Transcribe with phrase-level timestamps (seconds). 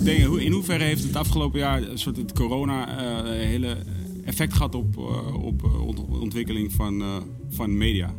[0.00, 3.76] In hoeverre heeft het afgelopen jaar een soort het corona eh, hele
[4.24, 7.16] effect gehad op, eh, op eh, ont- ontwikkeling van, eh,
[7.48, 8.14] van media?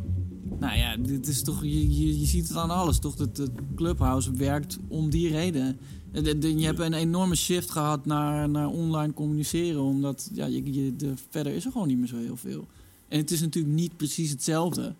[0.58, 3.14] Nou ja, dit is toch, je, je, je ziet het aan alles, toch?
[3.14, 5.78] Dat het Clubhouse werkt om die reden.
[6.12, 10.46] De- de- de- Je hebt een enorme shift gehad naar, naar online communiceren, omdat ja,
[10.46, 12.66] je, de, verder is er gewoon niet meer zo heel veel.
[13.08, 14.94] En het is natuurlijk niet precies hetzelfde.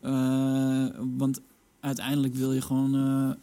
[0.00, 1.40] Eh, want
[1.80, 3.36] uiteindelijk wil je gewoon eh, eh,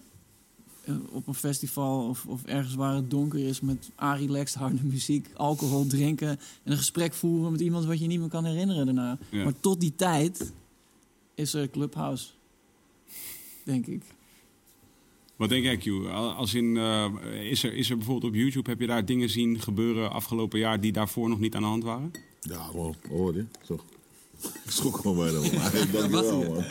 [1.12, 5.88] op een festival of, of ergens waar het donker is met relaxed harde muziek, alcohol
[5.88, 6.30] drinken
[6.64, 9.18] en een gesprek voeren met iemand wat je niet meer kan herinneren daarna.
[9.30, 9.44] Ja.
[9.44, 10.54] Maar tot die tijd
[11.36, 12.28] is er Clubhouse,
[13.64, 14.04] denk ik.
[15.36, 16.08] Wat denk jij, Q?
[16.12, 17.12] Als in, eh,
[17.50, 20.82] is, er, is er bijvoorbeeld op YouTube, heb je daar dingen zien gebeuren afgelopen jaar
[20.82, 22.12] die daarvoor nog niet aan de hand waren?
[22.40, 22.96] Ja, gewoon.
[23.10, 23.46] Hoor je?
[23.64, 23.74] Zo.
[24.66, 25.40] Ik schrok gewoon bijna.
[25.40, 25.92] man.
[25.92, 26.64] Dankjewel, man.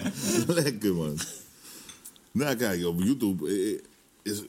[0.47, 1.19] Lekker, man.
[2.33, 3.79] Nou, kijk, op YouTube eh,
[4.23, 4.43] is...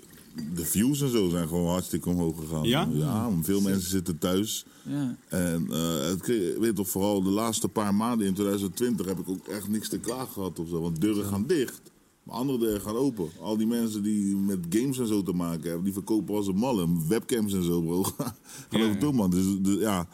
[0.56, 2.64] De views en zo zijn gewoon hartstikke omhoog gegaan.
[2.64, 2.90] Ja?
[2.92, 4.66] Ja, veel mensen zitten thuis.
[4.84, 5.16] Ja.
[5.28, 9.30] En eh, het, kreeg- weet toch, vooral de laatste paar maanden in 2020 heb ik
[9.30, 10.82] ook echt niks te klagen gehad of zo.
[10.82, 11.82] Want deuren gaan dicht,
[12.24, 13.30] maar andere deuren gaan open.
[13.42, 16.56] Al die mensen die met games en zo te maken hebben, die verkopen als een
[16.56, 16.88] malle.
[17.08, 18.04] Webcams en zo, bro.
[18.70, 19.30] Geloof Ja, het ook, man.
[19.30, 20.08] Dus, dus, ja.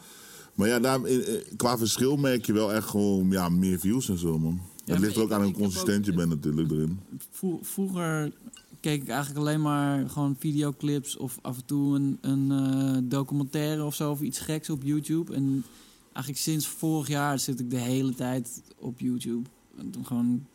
[0.54, 4.08] Maar ja, daar, eh, eh, qua verschil merk je wel echt gewoon ja, meer views
[4.08, 4.60] en zo, man.
[4.84, 6.98] Ja, het ligt er ook aan hoe consistent je bent natuurlijk erin.
[7.30, 8.32] Vro- vroeger
[8.80, 13.84] keek ik eigenlijk alleen maar gewoon videoclips of af en toe een, een eh, documentaire
[13.84, 15.34] of zo of iets geks op YouTube.
[15.34, 15.64] En
[16.12, 19.48] eigenlijk sinds vorig jaar zit ik de hele tijd op YouTube.
[19.76, 20.46] En dan gewoon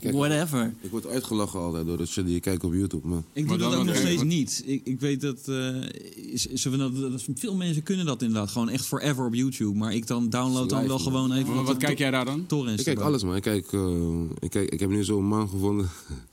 [0.00, 0.74] Kijk, whatever.
[0.80, 3.24] Ik word uitgelachen altijd door dat shit die je kijkt op YouTube, man.
[3.32, 4.62] Ik Maar doe dat ook nog steeds niet.
[4.66, 5.82] Ik, ik weet dat, eh,
[6.32, 8.50] is, is, dat, dat- veel mensen kunnen dat inderdaad.
[8.50, 9.78] Gewoon echt forever op YouTube.
[9.78, 11.00] Maar ik dan download dan wel man.
[11.00, 11.54] gewoon even...
[11.54, 12.46] Wat, wat kijk jij daar dan?
[12.46, 13.36] Torrents Ik kijk alles, man.
[13.36, 15.88] Ik, kijk, eh, ik, kijk, ik heb nu zo'n man gevonden.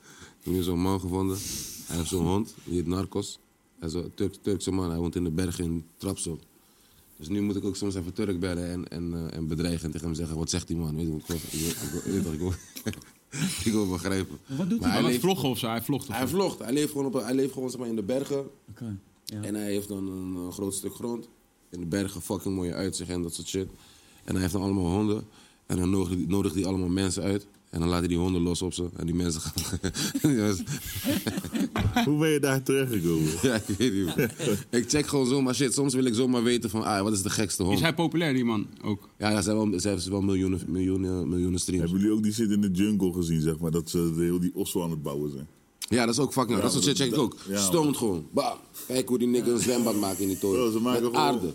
[0.50, 1.38] ik heb nu zo'n man gevonden.
[1.88, 3.40] Hij heeft zo'n hond, die heet Narcos.
[3.80, 6.40] Hij is een Turk, Turkse man, hij woont in de bergen in Trabzon.
[7.18, 9.92] Dus nu moet ik ook soms even Turk bellen en, en, eh, en bedreigen en
[9.92, 10.38] tegen hem zeggen...
[10.38, 10.96] Wat zegt die man?
[10.96, 12.96] Weet je, ik, wil- ik, wil- ik,
[13.66, 14.38] ik, begrijpen.
[14.58, 15.00] Wat doet Maar hij?
[15.02, 15.68] Hij leeft vloggen of zo?
[15.68, 16.59] Hij vlogt of hij vlogt.
[16.59, 18.50] Hij leeft gewoon, op, een- hij leeft gewoon zeg maar, in de bergen.
[18.70, 19.42] Oké, ja.
[19.42, 21.28] En hij heeft dan een, eh, groot stuk grond.
[21.70, 23.68] In de bergen, fucking mooie uitzicht en dat soort shit.
[24.24, 25.24] En hij heeft dan allemaal honden.
[25.66, 25.90] En dan
[26.28, 27.48] nodigt hij allemaal mensen uit.
[27.69, 28.90] En dan laat hij die honden los op ze.
[28.97, 29.80] En die mensen gaan...
[30.22, 30.66] die mensen-
[32.06, 33.31] Hoe ben je daar terechtgekomen?
[33.41, 34.30] ja, ik weet niet.
[34.69, 35.74] ik check gewoon zomaar shit.
[35.74, 36.84] Soms wil ik zomaar weten van...
[36.84, 37.75] Ah, wat is de gekste hond?
[37.75, 39.09] Is hij populair, die man, ook?
[39.18, 41.81] Ja, ja, ze hebben wel, ze hebben wel miljoenen, miljoenen, miljoenen streams.
[41.84, 43.72] Hebben jullie ook die zit in de jungle gezien, zeg maar?
[43.72, 45.47] Dat ze de, heel die osso aan het bouwen zijn.
[45.79, 46.56] Ja, dat is ook fucking...
[46.58, 47.35] Ja, dat soort shit check ik ook.
[47.50, 47.59] ja.
[47.62, 48.28] Stoned gewoon.
[48.32, 48.58] Bam.
[48.88, 50.66] Kijk hoe die nigger een zwembad maakt in die toren.
[50.66, 51.53] Ja, ze maken Met gewoon- aarde.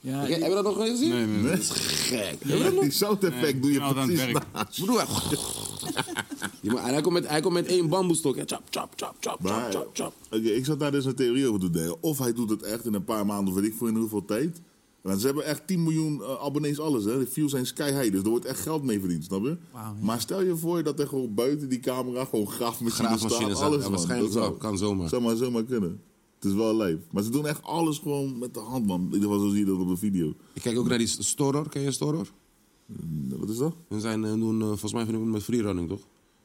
[0.00, 1.10] Ja, Heb je dat nog gezien?
[1.10, 1.50] Nee, nee, nee.
[1.50, 2.44] Dat is gek.
[2.44, 2.80] Nog?
[2.80, 4.44] Die zouteffect doe je precies werk.
[4.52, 4.84] naast.
[4.84, 5.00] Broer,
[6.62, 8.36] en hij komt met, hij komt met één bamboestok.
[8.36, 10.12] Chop, chop, chop, chop, Maar, chop, chop, chop.
[10.38, 12.02] oké, ik zat daar dus een theorie over te denken.
[12.02, 14.60] Of hij doet het echt in een paar maanden, weet ik voor in hoeveel tijd.
[15.00, 17.04] Want ze hebben echt 10 miljoen eh, abonnees, alles.
[17.04, 17.18] Hè.
[17.18, 19.56] De views zijn sky high, dus er wordt echt geld mee verdiend, snap je?
[19.74, 19.94] Ja.
[20.00, 23.06] Maar stel je voor dat er gewoon buiten die camera gewoon graafmachines staan.
[23.18, 23.66] Graafmachines staan.
[23.70, 23.92] Alles, Ja, man.
[23.92, 24.52] waarschijnlijk Dat wel.
[24.52, 25.08] Kan zomaar.
[25.08, 26.00] Zou maar zomaar kunnen.
[26.38, 26.98] Het is wel lijf.
[27.10, 29.00] Maar ze doen echt alles gewoon met de hand, man.
[29.00, 30.34] In ieder geval zo zie je dat op een video.
[30.52, 31.68] Ik kijk ook naar die Storor.
[31.68, 32.28] Ken je Storor?
[33.28, 33.74] Wat is dat?
[33.90, 36.00] Ze zijn, eh, doen, eh, volgens mij doen we met freerunning, toch?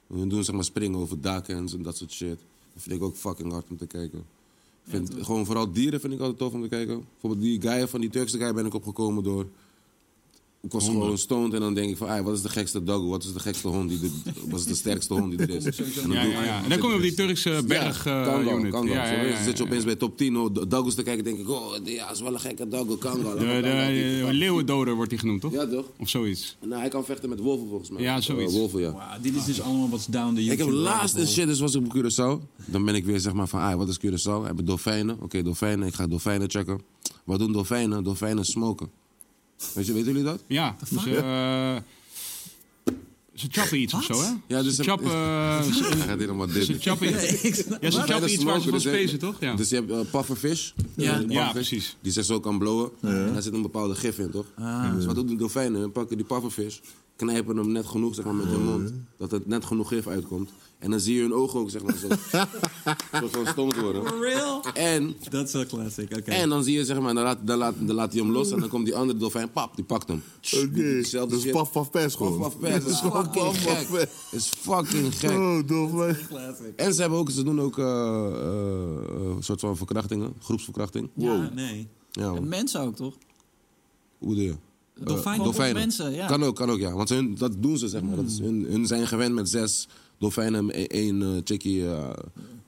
[0.07, 2.40] Hun doen zeg maar springen over daken en dat soort shit.
[2.74, 4.19] Dat vind ik ook fucking hard om te kijken.
[4.86, 7.06] Ik vind, gewoon vooral dieren vind ik altijd tof om te kijken.
[7.12, 9.48] Bijvoorbeeld die guy van die Turkse guy ben ik opgekomen door...
[10.63, 11.01] Ik was Honden.
[11.01, 12.07] gewoon stoned en dan denk ik van...
[12.07, 13.07] "Ai, wat is de gekste dog?
[13.10, 14.33] Wat is de gekste hond die er...
[14.50, 15.65] Wat is de sterkste hond die er is?
[16.04, 16.63] En dan Ja, ja.
[16.63, 18.71] En dan kom je op die Turkse berg ja, eh, Kangal, unit.
[18.71, 18.94] Kangal.
[18.95, 21.39] Ja, ja, ja, Dan zit je opeens bij top 10 oh, Doggos te kijken denk
[21.39, 21.50] ik...
[21.50, 23.33] Oh, ja, is wel een gekke Doggo, Kangal.
[23.33, 25.51] De, de, de leeuwendoder wordt hij genoemd, toch?
[25.54, 25.86] Ja, toch?
[25.98, 26.57] Of zoiets.
[26.62, 28.01] Nou, hij kan vechten met wolven volgens mij.
[28.01, 28.54] Ja, zoiets.
[28.54, 29.18] Eh, wolven, ja.
[29.21, 31.75] Dit is dus allemaal wat down the Ik heb YouTube laatst een shit, dus was
[31.75, 32.56] ik op Curaçao.
[32.66, 34.39] Dan ben ik weer zeg maar van, ah, wat is Curaçao?
[34.39, 35.18] We hebben dolfijnen.
[35.21, 35.88] Oké, dolfijnen.
[35.88, 36.81] Ik ga dolfijnen checken.
[37.24, 38.04] Wat doen dolfijnen?
[38.04, 39.01] Dolfijnen smoken.
[39.73, 40.44] Weet je, weten jullie dat?
[40.47, 41.75] Ja, dus, eh,
[43.33, 44.29] ze chappen iets of zo, hè?
[44.47, 45.09] Ja, dus ze ze- chappen...
[45.97, 46.65] Hij gaat helemaal dit.
[46.65, 48.97] Ze chappen, ja, ze Dolfijnen chappen iets waar ze van dus, hè.
[48.97, 49.35] spacen, toch?
[49.39, 50.71] Ja, Dus je hebt eh, pufferfish.
[50.95, 51.23] Ja.
[51.27, 51.95] Eh, precies.
[52.01, 52.89] Die zich zo kan blowen.
[53.01, 54.45] En daar zit een bepaalde gif in, toch?
[54.95, 55.81] Dus wat doen die dolfijnen?
[55.81, 56.77] Ze pakken die pufferfish,
[57.15, 58.94] knijpen hem net genoeg zeg maar, met hun mond.
[59.17, 60.49] Dat er net genoeg gif uitkomt.
[60.83, 62.07] En dan zie je hun ogen ook zeg maar, zo,
[63.21, 64.06] zo van stomd worden.
[64.07, 64.63] For real?
[64.74, 66.31] En, Dat is wel classic, oké.
[66.31, 68.51] en dan zie je, zeg maar, dan laat, dan, laat, dan laat hij hem los.
[68.51, 70.24] En dan komt die andere dolfijn, pap, die pakt hem.
[70.56, 71.51] Oké, dat is shit.
[71.51, 72.38] paf paf pers gewoon.
[72.39, 72.83] Paf, paf, pers.
[72.83, 73.33] Dat is fucking paf,
[73.63, 73.88] paf, gek.
[73.89, 74.09] pers.
[74.31, 75.30] Het is fucking gek.
[75.31, 76.18] Oh, dolfijn.
[76.75, 81.09] En ze, hebben ook, ze doen ook eh, eh, een soort van verkrachtingen, groepsverkrachting.
[81.15, 81.88] Ja, nee.
[82.12, 82.33] Ja.
[82.33, 83.13] En mensen ook, toch?
[84.18, 84.56] hoe bedoel je?
[85.03, 86.27] Dolfijnen Eh, op mensen, ja.
[86.27, 86.91] Kan ook, kan ook, ja.
[86.94, 88.15] Want hun, dat doen ze, zeg maar.
[88.15, 89.88] Dat is, hun, hun zijn gewend met zes
[90.18, 92.10] dolfijnen en één eh, chickie eh,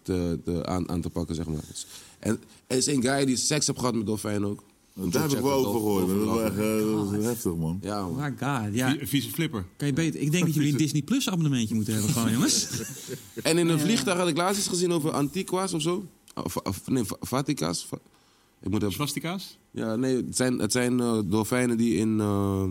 [0.02, 1.64] te, te, aan, aan te pakken, zeg maar.
[2.20, 4.64] En er is een guy die seks heeft gehad met dolfijnen ook.
[4.94, 6.08] Daar heb ik wel over gehoord.
[6.08, 7.80] Dat is wel echt eh, heftig, man.
[7.82, 8.10] Ja, man.
[8.12, 8.90] Oh my god, ja.
[8.92, 9.66] Vie- Vieze flipper.
[9.78, 10.20] Kan je beter...
[10.20, 12.68] Ik denk dat jullie een Disney Plus abonnementje moeten hebben gewoon, jongens.
[13.44, 16.06] En in een vliegtuig had ik laatst iets gezien over Antiqua's of zo.
[16.44, 17.86] Of, of- nee, Va- Vatica's.
[17.86, 17.98] Va-
[18.62, 19.48] Ik moet even...
[19.72, 22.64] Ja, nee, het zijn, het zijn eh, dolfijnen die in, eh,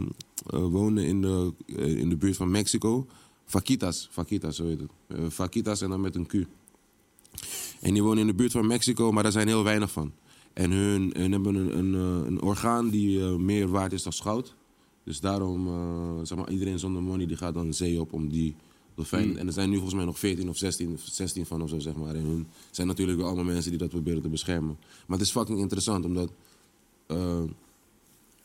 [0.46, 3.06] wonen in de, in de buurt van Mexico.
[3.44, 4.90] Vaquitas, Vaquitas, zo heet het.
[5.06, 6.34] Eh, Vaquitas en dan met een Q.
[7.80, 10.12] En die wonen in de buurt van Mexico, maar daar zijn heel weinig van.
[10.52, 14.12] En hun, hun hebben een, een, eh, een orgaan die eh, meer waard is dan
[14.12, 14.54] goud.
[15.04, 18.28] Dus daarom, eh, zeg maar, iedereen zonder money die gaat dan de zee op om
[18.28, 18.54] die
[18.94, 19.38] dolfijn.
[19.38, 21.78] En er zijn nu volgens mij nog 14 of 16, of 16 van of zo,
[21.78, 22.14] zeg maar.
[22.14, 24.76] En hun zijn natuurlijk wel allemaal mensen die dat proberen te beschermen.
[25.06, 26.30] Maar het is fucking interessant, omdat
[27.06, 27.42] eh,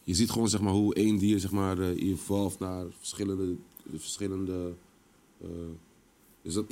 [0.04, 3.56] je ziet gewoon zeg maar, hoe één dier zeg maar, eh, evolve naar verschillende.
[3.96, 4.89] verschillende eh,
[6.42, 6.66] dus dat,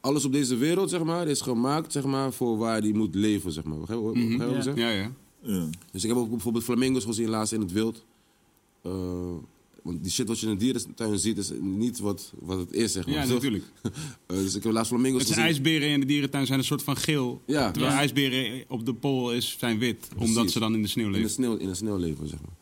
[0.00, 3.52] alles op deze wereld zeg maar, is gemaakt zeg maar, voor waar die moet leven.
[3.52, 3.78] Zeg maar.
[3.78, 4.76] Begrijp je wat ik zeg?
[4.76, 5.12] Ja, ja.
[5.42, 5.68] Ja.
[5.92, 8.04] Dus ik heb ook bijvoorbeeld flamingo's gezien laatst in het wild.
[8.82, 8.92] Eh,
[9.82, 12.92] want die shit wat je in een dierentuin ziet is niet wat, wat het is,
[12.92, 13.14] zeg maar.
[13.14, 13.64] Ja, natuurlijk.
[14.26, 15.44] Eh, dus ik heb laatst flamingo's Het gezien.
[15.44, 17.42] ijsberen in de dierentuin zijn een soort van geel.
[17.46, 17.70] Ja.
[17.70, 17.98] Terwijl Ja.
[17.98, 20.08] ijsberen op de pool is, zijn wit.
[20.18, 21.32] Omdat ze dan in de sneeuw In de leven.
[21.32, 22.56] sneeuw, in de sneeuw leven, zeg maar.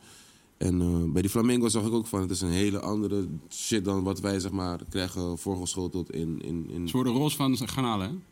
[0.61, 3.85] En eh, bij die flamingo's zag ik ook van, het is een hele andere shit
[3.85, 6.41] dan wat wij, zeg maar, krijgen voorgeschoteld in...
[6.41, 8.23] in, in Ze worden roze van garnalen,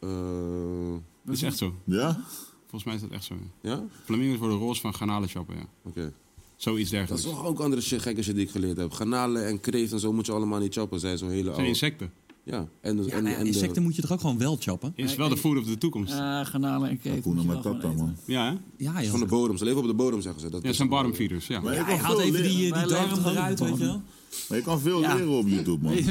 [0.00, 0.06] hè?
[0.08, 1.74] eh, Dat is echt zo.
[1.84, 2.24] Ja?
[2.60, 3.34] Volgens mij is dat echt zo.
[3.60, 3.84] ja?
[4.04, 5.66] Flamingo's worden roze van garnalenchappen, ja.
[5.82, 6.12] Oké.
[6.56, 7.22] Zoiets Dat is dergelijks.
[7.36, 8.92] toch ook andere shit, gekke shit die ik geleerd heb.
[8.92, 11.00] Garnalen en kreeft en zo moet je allemaal niet choppen.
[11.00, 11.68] Zijn zo'n hele Het zijn oude...
[11.80, 12.12] insecten.
[12.50, 14.38] Ja, en, de- Ja, en, nou ja, en de- insecten moet je toch ook gewoon
[14.38, 14.92] wel choppen?
[14.94, 16.12] Is wel de food of de toekomst.
[16.12, 17.34] Eh garnalen en keten.
[17.80, 18.16] Wel man.
[18.24, 18.56] Ja, hè?
[18.84, 19.10] Ja, joh.
[19.10, 19.56] van de bodem.
[19.56, 20.50] Ze leven op de bodem, zeggen ze.
[20.50, 21.60] Dat Ja, zijn een- bottom feeders, ja.
[21.60, 22.76] Maar Ja, hij haalt veel even die, leren.
[22.76, 24.02] eh, die darm toch eruit, weet je wel?
[24.48, 25.14] Maar je kan veel Ja.
[25.14, 25.94] leren op YouTube, man.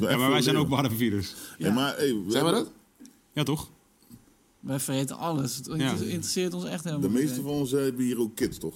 [0.00, 0.82] Ja, maar wij zijn ook leren.
[0.82, 1.34] bottom feeders.
[1.58, 2.70] Hey, maar, hey, Zijn we dat?
[3.32, 3.70] Ja, toch?
[4.60, 5.56] Wij vreten alles.
[5.56, 5.90] Het Ja.
[5.92, 8.74] interesseert ons echt helemaal De meeste van ons hebben hier ook kids, toch?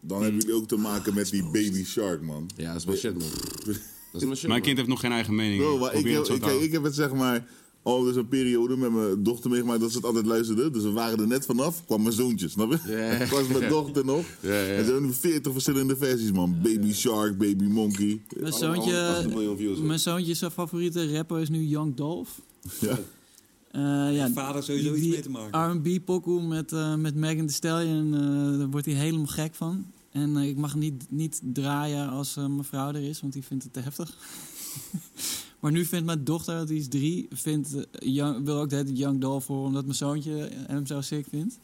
[0.00, 2.50] Dan hebben jullie ook te maken met die baby shark, man.
[2.56, 3.28] Ja, dat is mijn shit, man.
[4.12, 5.60] Dat is mijn kind heeft nog geen eigen mening.
[5.60, 6.66] Bro, maar ik, heb, het zo ik, te kijk, houden.
[6.66, 7.46] ik heb het zeg maar
[7.82, 10.70] al dus een periode met mijn dochter meegemaakt dat ze het altijd luisterde.
[10.70, 12.78] Dus we waren er net vanaf, kwam mijn zoontje, snap je?
[12.92, 13.10] Ja.
[13.24, 14.24] Ik was mijn dochter nog.
[14.40, 14.60] Ja, ja.
[14.72, 16.56] En er zijn nu 40 verschillende versies, man.
[16.62, 18.20] Baby shark, baby monkey.
[18.36, 19.78] Mijn Allemaal 8 zoontje, miljoen views.
[19.78, 22.30] mijn zoontje, zijn favoriete rapper is nu Young Dolph.
[22.80, 22.98] Ja.
[23.70, 25.70] Eh, ja, Vader sowieso iets mee te maken.
[25.70, 29.86] R&B pokoe met, eh met Megan Thee Stallion, eh, daar wordt hij helemaal gek van.
[30.10, 33.44] En eh, ik mag niet, niet draaien als eh, mijn vrouw er is, want die
[33.44, 34.16] vindt het te heftig.
[35.60, 38.86] maar nu vindt mijn dochter, die is drie, vindt, eh, Young- wil ook de hele
[38.86, 41.58] tijd Young Dolph horen, omdat mijn zoontje hem zo sick vindt.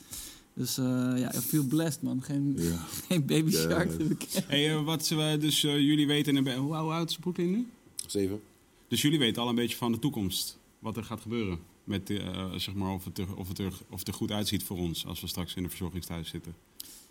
[0.54, 0.84] Dus eh,
[1.16, 2.22] ja, ik feel blessed man.
[2.22, 2.86] Geen, Ja.
[3.08, 3.58] geen baby Ja.
[3.60, 4.50] shark te bekennen.
[4.54, 6.44] Hey, wat ze, dus eh, jullie weten...
[6.44, 7.66] de- Hoe oud is Poetin nu?
[8.06, 8.40] Zeven.
[8.88, 10.58] Dus jullie weten al een beetje van de toekomst.
[10.78, 11.58] Wat er gaat gebeuren.
[11.84, 14.62] Met, eh, zeg maar, of het, er, of, het er, of het er goed uitziet
[14.62, 16.54] voor ons als we straks in de verzorgingstehuis zitten.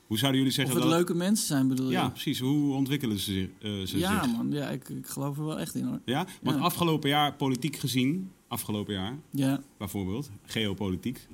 [0.07, 0.97] Hoe zouden jullie Of zeggen het dat...
[0.99, 1.91] leuke mensen zijn bedoel je?
[1.91, 2.39] Ja, precies.
[2.39, 4.31] Hoe ontwikkelen ze, zich- eh, ze Ja, zich?
[4.31, 4.51] man.
[4.51, 5.99] Ja, ik, ik geloof er wel echt in hoor.
[6.05, 6.25] Ja?
[6.41, 6.63] Want Ja.
[6.63, 9.61] afgelopen jaar, politiek gezien, afgelopen jaar Ja.
[9.77, 11.27] bijvoorbeeld, geopolitiek,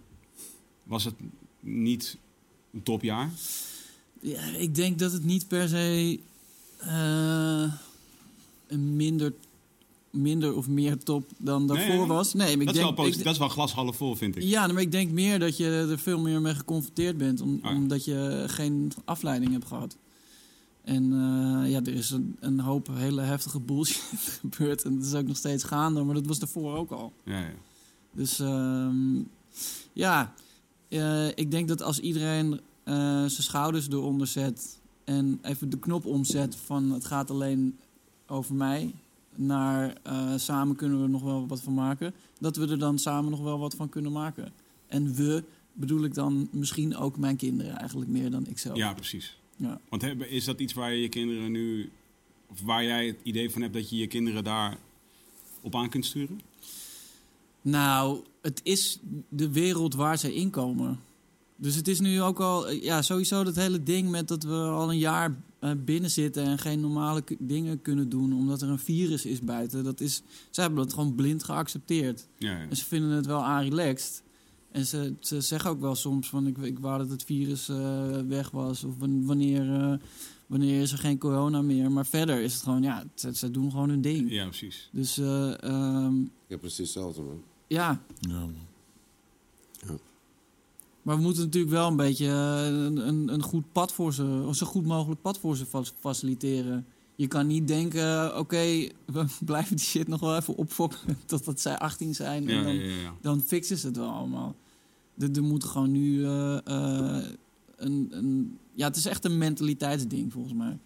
[0.84, 1.16] was het
[1.60, 2.18] niet
[2.74, 3.30] een topjaar.
[4.22, 6.20] Ja, ik denk dat het niet per se
[6.78, 7.74] eh,
[8.68, 9.34] een minder
[10.12, 12.06] minder of meer top dan daarvoor nee.
[12.06, 12.34] was.
[12.34, 14.16] Nee, maar ik Dat is, denk, wel posi- ik- dat is wel glas half vol,
[14.16, 14.44] vind ik.
[14.44, 17.70] ja, maar ik denk meer dat je er veel meer mee geconfronteerd bent, om- ja.
[17.76, 19.98] omdat je geen afleiding hebt gehad.
[20.84, 24.04] En eh, ja, er is een, een hoop hele heftige bullshit
[24.42, 24.84] gebeurd.
[24.84, 27.14] En dat is ook nog steeds gaande, maar dat was daarvoor ook al.
[27.24, 27.54] Ja, ja.
[28.12, 29.18] Dus ehm,
[29.94, 30.34] ja,
[30.88, 36.06] eh, ik denk dat als iedereen eh, zijn schouders eronder zet en even de knop
[36.06, 37.78] omzet van het gaat alleen
[38.28, 38.94] over mij,
[39.40, 43.00] naar eh, samen kunnen we er nog wel wat van maken, dat we er dan
[43.00, 44.52] samen nog wel wat van kunnen maken.
[44.88, 45.44] En we
[45.74, 48.78] bedoel ik dan misschien ook mijn kinderen eigenlijk meer dan ikzelf.
[48.78, 49.38] ja precies.
[49.56, 49.80] Ja.
[49.90, 51.92] Want heb- is dat iets waar je je kinderen nu...
[52.52, 54.78] Of waar jij het idee van hebt dat je je kinderen daar
[55.62, 56.42] op aan kunt sturen?
[57.62, 61.00] Nou, het is de wereld waar zij inkomen.
[61.62, 64.54] Dus het is nu ook al, eh, ja, sowieso dat hele ding met dat we
[64.56, 68.80] al een jaar eh, binnen zitten en geen normale dingen kunnen doen omdat er een
[68.80, 69.84] virus is buiten.
[69.84, 72.28] Dat is, zij hebben dat gewoon blind geaccepteerd.
[72.38, 72.68] Ja, ja.
[72.70, 74.24] En ze vinden het wel aanrelaxed.
[74.72, 78.08] En ze, ze zeggen ook wel soms van ik, ik wou dat het virus eh,
[78.28, 78.84] weg was.
[78.84, 79.94] Of wan- wanneer, eh,
[80.48, 81.92] wanneer is er geen corona meer.
[81.92, 84.32] Maar verder is het gewoon, ja, ze, ze doen gewoon hun ding.
[84.32, 84.90] ja, precies.
[84.92, 86.14] Dus eh, ehm,
[86.48, 87.42] heb precies hetzelfde, man.
[87.68, 88.54] ja, Ja, man.
[91.02, 94.44] Maar we moeten natuurlijk wel een beetje eh, een, een, een goed pad voor ze,
[94.48, 96.86] of zo goed mogelijk pad voor ze fa- faciliteren.
[97.16, 98.58] Je kan niet denken, oké,
[99.14, 102.44] we blijven die shit nog wel even opfokken totdat zij 18 zijn.
[102.44, 103.14] Ja, en dan, ja, ja, ja.
[103.22, 104.56] dan fixen ze het wel allemaal.
[105.18, 107.24] Er, moet gewoon nu eh, eh,
[107.76, 108.58] een, een...
[108.74, 110.78] Ja, het is echt een mentaliteitsding volgens mij.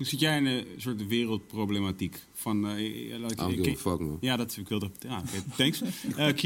[0.00, 2.22] Hoe zit jij in een soort wereldproblematiek?
[2.32, 4.16] Van, eh, laat ik, fuck, man.
[4.20, 4.90] ja, dat ik wilde.
[5.00, 5.82] Ja, oké, thanks.
[6.16, 6.42] Eh Q.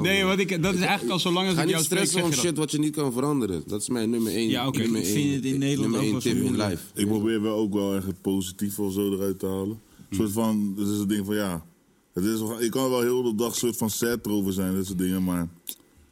[0.00, 2.22] Nee, want ik, dat is eigenlijk al zo lang als Ga ik jou om je
[2.22, 2.34] dat.
[2.34, 3.62] shit wat je niet kan veranderen.
[3.66, 4.48] Dat is mijn nummer één.
[4.48, 4.78] Ja, oké.
[4.78, 6.82] nummer Ik één- vind het in Nederland nummer ook één wel tip in life.
[6.94, 9.80] Ik probeer wel ook wel echt het positieve of zo eruit te halen.
[10.08, 11.66] Een soort van, het is een ding van ja.
[12.12, 14.74] Het is, wel- ik kan er wel heel de dag soort van sad erover zijn,
[14.74, 15.48] dat soort dingen, maar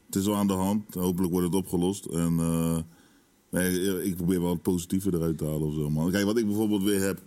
[0.07, 0.95] het is wel aan de hand.
[0.95, 2.05] Hopelijk wordt het opgelost.
[2.05, 2.79] En eh,
[3.51, 6.11] nee, ik probeer wel het positieve eruit te halen of zo, man.
[6.11, 7.23] Kijk, wat ik bijvoorbeeld weer heb,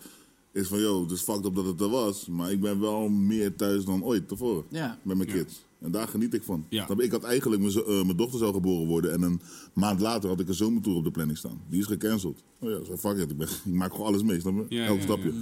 [0.51, 3.09] is van, yo, het is fucked up dat het er was, maar ik ben wel
[3.09, 4.63] meer thuis dan ooit tevoren.
[4.69, 4.97] Ja.
[5.03, 5.35] Met mijn Ja.
[5.35, 5.65] kids.
[5.79, 6.65] En daar geniet ik van.
[6.69, 6.87] Ja.
[6.97, 9.11] Ik had eigenlijk mijn, eh, mijn dochter zou geboren worden.
[9.13, 9.41] En een
[9.73, 11.61] maand later had ik een zomertour op de planning staan.
[11.69, 12.43] Die is gecanceld.
[12.59, 13.31] Oh ja, zo fuck it.
[13.31, 14.39] Ik, ben, ik maak gewoon alles mee.
[14.39, 14.75] Snap je?
[14.75, 15.33] Ja, Elk ja, stapje.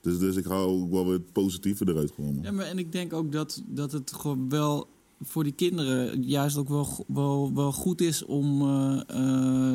[0.00, 2.34] Dus, dus ik hou ook wel weer het positieve eruit gewoon.
[2.34, 2.42] man.
[2.44, 4.86] Ja, maar en ik denk ook dat, dat het gewoon wel
[5.20, 8.62] voor die kinderen juist ook wel, wel, wel goed is om.
[8.62, 9.00] eh,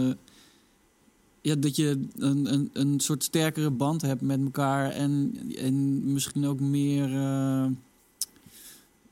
[0.09, 0.15] eh,
[1.47, 4.89] ja, dat je een, een, een soort sterkere band hebt met elkaar.
[4.91, 7.03] En, en misschien ook meer.
[7.13, 7.65] eh,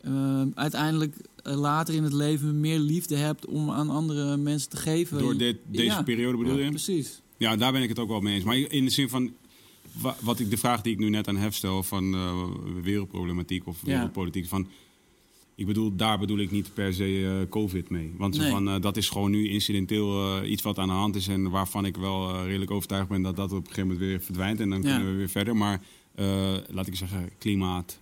[0.02, 5.20] eh, uiteindelijk later in het leven meer liefde hebt om aan andere mensen te geven.
[5.20, 6.04] Door dit, deze Ja.
[6.04, 6.70] periode bedoel je?
[6.70, 7.22] Precies.
[7.38, 8.44] Ja, daar ben ik het ook wel mee eens.
[8.44, 9.32] Maar in de zin van,
[10.02, 12.34] wa- wat ik de vraag die ik nu net aan Hef stel van eh,
[12.84, 13.92] wereldproblematiek of Ja.
[13.94, 14.68] wereldpolitiek, van,
[15.56, 18.14] ik bedoel, daar bedoel ik niet per se eh, COVID mee.
[18.18, 18.50] Want Nee.
[18.52, 21.50] van, eh, dat is gewoon nu incidenteel eh, iets wat aan de hand is en
[21.50, 24.70] waarvan ik wel redelijk overtuigd ben dat dat op een gegeven moment weer verdwijnt en
[24.70, 24.96] dan Ja.
[24.96, 25.56] kunnen we weer verder.
[25.56, 25.82] Maar
[26.70, 28.00] laat ik zeggen, klimaat.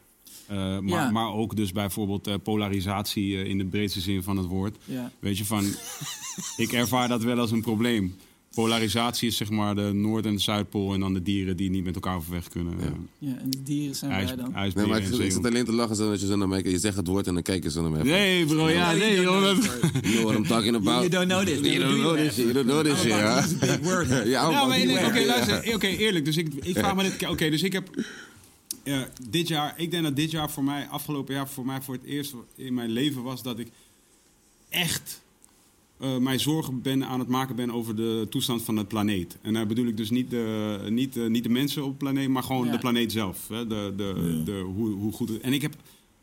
[0.81, 4.77] maar, maar ook dus bijvoorbeeld polarisatie in de breedste zin van het woord.
[4.85, 5.11] Ja.
[5.19, 5.65] Weet je, van,
[6.65, 8.15] ik ervaar dat wel als een probleem.
[8.53, 11.83] Polarisatie is zeg maar de Noord- en de Zuidpool en dan de dieren die niet
[11.83, 12.73] met elkaar overweg kunnen.
[12.79, 12.93] Ja.
[13.17, 14.51] ja, en die dieren zijn IJs, wij dan.
[14.51, 16.75] Nee, maar ik, ik zit alleen te lachen dat je zo naar mij kijkt.
[16.75, 18.03] Je zegt het woord en dan kijken ze naar mij.
[18.03, 19.41] Nee bro, ja, nee joh.
[19.41, 20.97] dat- You know what I'm talking about?
[20.97, 21.59] You don't know this.
[21.73, 22.43] You don't know this shit.
[22.43, 23.79] You don't know this shit, ja.
[23.81, 24.07] Word.
[24.27, 25.73] Ja, maar luister.
[25.73, 26.25] Oké, eerlijk.
[26.25, 27.29] Dus ik, ik vraag me dit.
[27.29, 27.89] Oké, dus ik heb.
[28.83, 31.93] ja, dit jaar, ik denk dat dit jaar voor mij, afgelopen jaar voor mij voor
[31.93, 33.67] het eerst in mijn leven was dat ik
[34.69, 35.21] echt
[36.03, 39.37] eh, mij zorgen ben aan het maken ben over de toestand van de planeet.
[39.41, 42.29] En daar bedoel ik dus niet de, niet, eh, niet de mensen op de planeet,
[42.29, 42.71] maar gewoon Ja.
[42.71, 43.47] de planeet zelf.
[43.47, 43.67] Hè?
[43.67, 44.43] De, de, Ja.
[44.45, 45.75] de, hoe, hoe goed het, En ik heb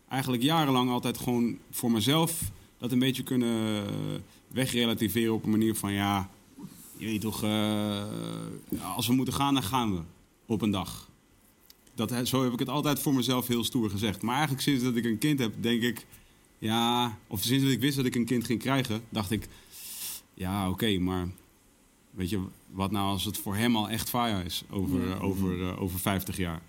[0.08, 2.40] eigenlijk jarenlang altijd gewoon voor mezelf
[2.78, 3.84] dat een beetje kunnen
[4.48, 6.30] wegrelativeren op een manier van ja,
[6.96, 8.02] je weet toch, eh,
[8.96, 10.00] als we moeten gaan, dan gaan we
[10.46, 11.08] op een dag.
[11.94, 14.22] Dat, zo heb ik het altijd voor mezelf heel stoer gezegd.
[14.22, 16.06] Maar eigenlijk sinds dat ik een kind heb, denk ik...
[16.58, 19.48] Ja, of sinds dat ik wist dat ik een kind ging krijgen, dacht ik...
[20.40, 21.28] Ja, oké, maar
[22.10, 25.82] weet je, wat nou als het voor hem al echt fire is over, over, eh,
[25.82, 26.62] over 50 jaar?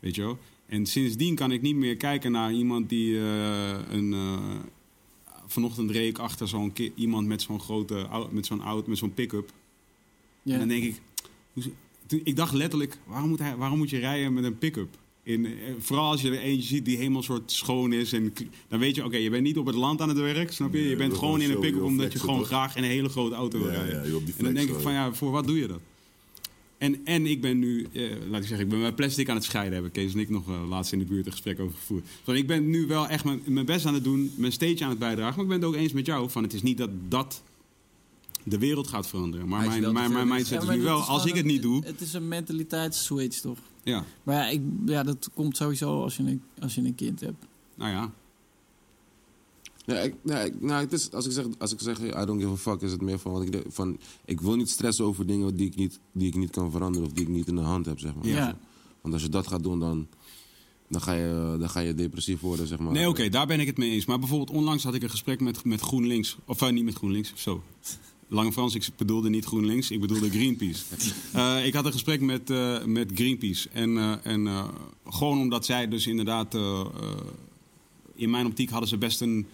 [0.00, 0.38] Weet je wel?
[0.66, 4.12] En sindsdien kan ik niet meer kijken naar iemand die eh, een...
[4.12, 4.56] eh,
[5.46, 9.52] vanochtend reed ik achter zo'n iemand met zo'n grote, met zo'n auto, met zo'n pick-up.
[10.42, 10.52] Ja.
[10.52, 11.00] En dan denk ik,
[12.24, 14.98] ik dacht letterlijk, waarom moet, hij, waarom moet je rijden met een pick-up?
[15.28, 18.12] In, eh, vooral als je er eentje ziet die helemaal soort schoon is.
[18.12, 18.32] En,
[18.68, 20.78] dan weet je, oké, je bent niet op het land aan het werk, snap je?
[20.78, 22.46] Nee, Je bent gewoon in een pick-up omdat je gewoon toch?
[22.46, 24.10] graag in een hele grote auto wil Ja, rijden.
[24.10, 25.80] ja, en dan denk ik van, ja, voor wat doe je dat?
[26.78, 29.44] En, en ik ben nu, eh, laat ik zeggen, ik ben mijn plastic aan het
[29.44, 29.72] scheiden.
[29.72, 32.04] Hebben Kees en ik nog eh, laatst in de buurt een gesprek over gevoerd.
[32.38, 34.98] Ik ben nu wel echt mijn, mijn best aan het doen, mijn steentje aan het
[34.98, 35.34] bijdragen.
[35.34, 36.30] Maar ik ben het ook eens met jou.
[36.30, 37.42] Van, het is niet dat dat
[38.42, 39.48] de wereld gaat veranderen.
[39.48, 41.84] Maar mijn, mijn, mijn mindset is nu wel, als ik het niet doe...
[41.84, 43.58] Het is een mentaliteitsswitch, toch?
[43.88, 47.20] Ja, Maar ja, ik, ja, dat komt sowieso als je een, als je een kind
[47.20, 47.44] hebt.
[47.74, 48.10] nou ja.
[49.86, 52.40] Ja, ik, nee, ik- nou, het is, als, ik zeg, als ik zeg I don't
[52.40, 55.26] give a fuck, is het meer van, want ik, van, ik wil niet stressen over
[55.26, 57.60] dingen die ik niet, die ik niet kan veranderen of die ik niet in de
[57.60, 58.26] hand heb, zeg maar.
[58.26, 58.58] Ja.
[59.00, 60.06] Want als je dat gaat doen, dan,
[60.88, 62.92] dan, ga, je, dan ga je depressief worden, zeg maar.
[62.92, 64.06] Nee, oké, daar ben ik het mee eens.
[64.06, 66.36] Maar bijvoorbeeld onlangs had ik een gesprek met, met GroenLinks.
[66.44, 67.62] Of eh, niet met GroenLinks, zo.
[68.28, 70.82] Lange Frans, ik bedoelde niet GroenLinks, ik bedoelde Greenpeace.
[71.32, 73.68] Eh, ik had een gesprek met, eh, met Greenpeace.
[73.72, 74.70] En, eh, en
[75.08, 76.54] gewoon omdat zij dus inderdaad...
[78.14, 79.46] in mijn optiek hadden ze best een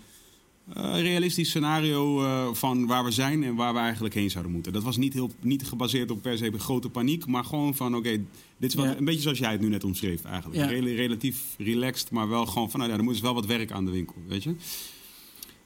[0.93, 2.19] realistisch scenario
[2.55, 4.73] van waar we zijn en waar we eigenlijk heen zouden moeten.
[4.73, 8.11] Dat was niet, heel, niet gebaseerd op per se grote paniek, maar gewoon van oké,
[8.57, 8.97] dit is wat, Ja.
[8.97, 10.61] een beetje zoals jij het nu net omschreef eigenlijk.
[10.61, 10.67] Ja.
[10.67, 13.73] Rel- relatief relaxed, maar wel gewoon van nou ja, er moet dus wel wat werk
[13.73, 14.55] aan de winkel, weet je.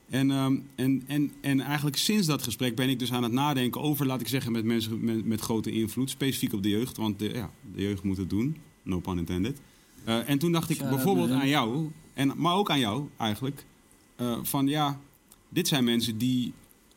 [0.09, 3.81] En, ehm, en, en, en eigenlijk sinds dat gesprek ben ik dus aan het nadenken
[3.81, 7.19] over, laat ik zeggen, met mensen met, met grote invloed, specifiek op de jeugd, want
[7.19, 9.61] de, ja, de jeugd moet het doen, no pun intended.
[10.05, 13.65] Eh, en toen dacht ik bijvoorbeeld aan jou, en, maar ook aan jou eigenlijk,
[14.17, 15.01] eh, van ja,
[15.49, 16.53] dit zijn mensen die,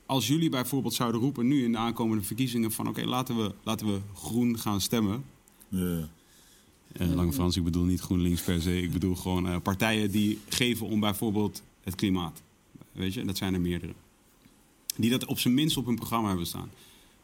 [0.06, 3.88] als jullie bijvoorbeeld zouden roepen nu in de aankomende verkiezingen van oké, laten, we, laten
[3.88, 5.24] we groen gaan stemmen.
[5.68, 6.10] Ja.
[6.94, 8.82] Eh, Lange Frans, ik bedoel niet GroenLinks per se.
[8.82, 12.42] Ik bedoel gewoon eh, partijen die geven om bijvoorbeeld het klimaat.
[12.92, 13.94] Weet je, dat zijn er meerdere.
[14.96, 16.72] Die dat op zijn minst op hun programma hebben staan.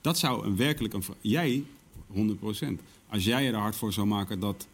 [0.02, 0.94] Dat zou een werkelijk...
[0.94, 1.64] Een, jij,
[2.16, 2.18] 100%
[3.10, 4.68] Als jij je er hard voor zou maken, dat...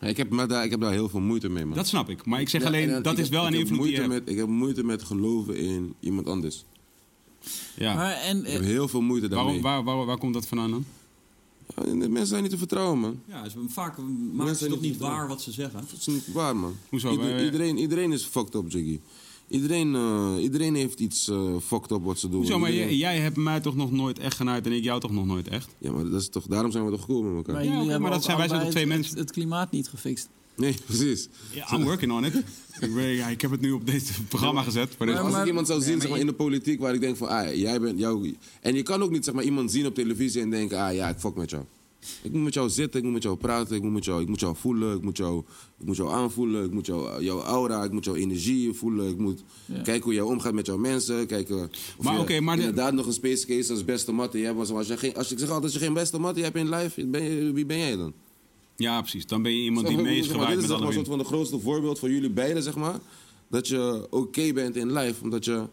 [0.00, 1.76] Ik, heb, maar daar, ik heb daar heel veel moeite mee, man.
[1.76, 2.24] Dat snap ik.
[2.26, 4.28] Maar ik zeg Ja, alleen, dan- dat is heb- wel een invloed die je met,
[4.28, 6.64] Ik heb moeite met geloven in iemand anders.
[7.76, 7.94] Ja.
[7.94, 9.60] Maar en, Ik heb eh, heel veel moeite daarmee.
[9.62, 10.84] Waarom, waar, waar, waar komt dat vandaan dan?
[11.76, 13.20] Ja, de mensen zijn niet te vertrouwen, man.
[13.26, 15.80] Ja, ze vaak Mensen maken ze toch niet waar wat ze zeggen.
[15.90, 16.76] Dat is niet waar, man.
[16.88, 17.10] Hoezo?
[17.10, 18.98] Ieder- Wij- iedereen, iedereen is fucked up, Jiggy.
[19.48, 22.40] Iedereen, eh, iedereen heeft iets eh, fucked up wat ze doen.
[22.40, 25.10] Maar Iedereen- jij, jij hebt mij toch nog nooit echt genaaid en ik jou toch
[25.12, 25.68] nog nooit echt?
[25.78, 27.64] Ja, maar dat is toch, daarom zijn we toch gekomen met elkaar?
[27.64, 29.18] maar Ja, maar dat zijn- wij zijn toch twee het- mensen?
[29.18, 30.28] Het, klimaat niet gefixt.
[30.56, 31.28] Nee, precies.
[31.52, 32.34] Ja, I'm working on it.
[32.80, 34.98] ik, ben- ja, ik heb het nu op dit programma gezet.
[34.98, 37.28] Maar Als ik iemand zou zien zeg maar, in de politiek waar ik denk van,
[37.28, 38.34] ah, jij bent jou.
[38.60, 41.08] En je kan ook niet zeg maar, iemand zien op televisie en denken, ah ja,
[41.08, 41.64] ik fuck met jou.
[42.22, 44.28] Ik moet met jou zitten, ik moet met jou praten, ik moet, met jou, ik
[44.28, 45.42] moet jou voelen, ik moet jou,
[45.78, 49.18] ik moet jou aanvoelen, ik moet jou, jouw aura, ik moet jouw energie voelen, ik
[49.18, 49.74] moet Ja.
[49.82, 53.06] kijken hoe jij omgaat met jouw mensen, kijken of Maar je maar de- inderdaad nog
[53.06, 55.78] een space case als beste matte Als, je geen, als ik zeg altijd, als je
[55.86, 58.12] geen beste matte hebt in life, ben je, wie ben jij dan?
[58.76, 59.26] ja, precies.
[59.26, 61.18] Dan ben je iemand die mee is gewaaid Dit is zeg maar een soort van
[61.18, 62.98] de grootste voorbeeld voor jullie beiden, zeg maar.
[63.48, 65.64] Dat je oké bent in life, omdat je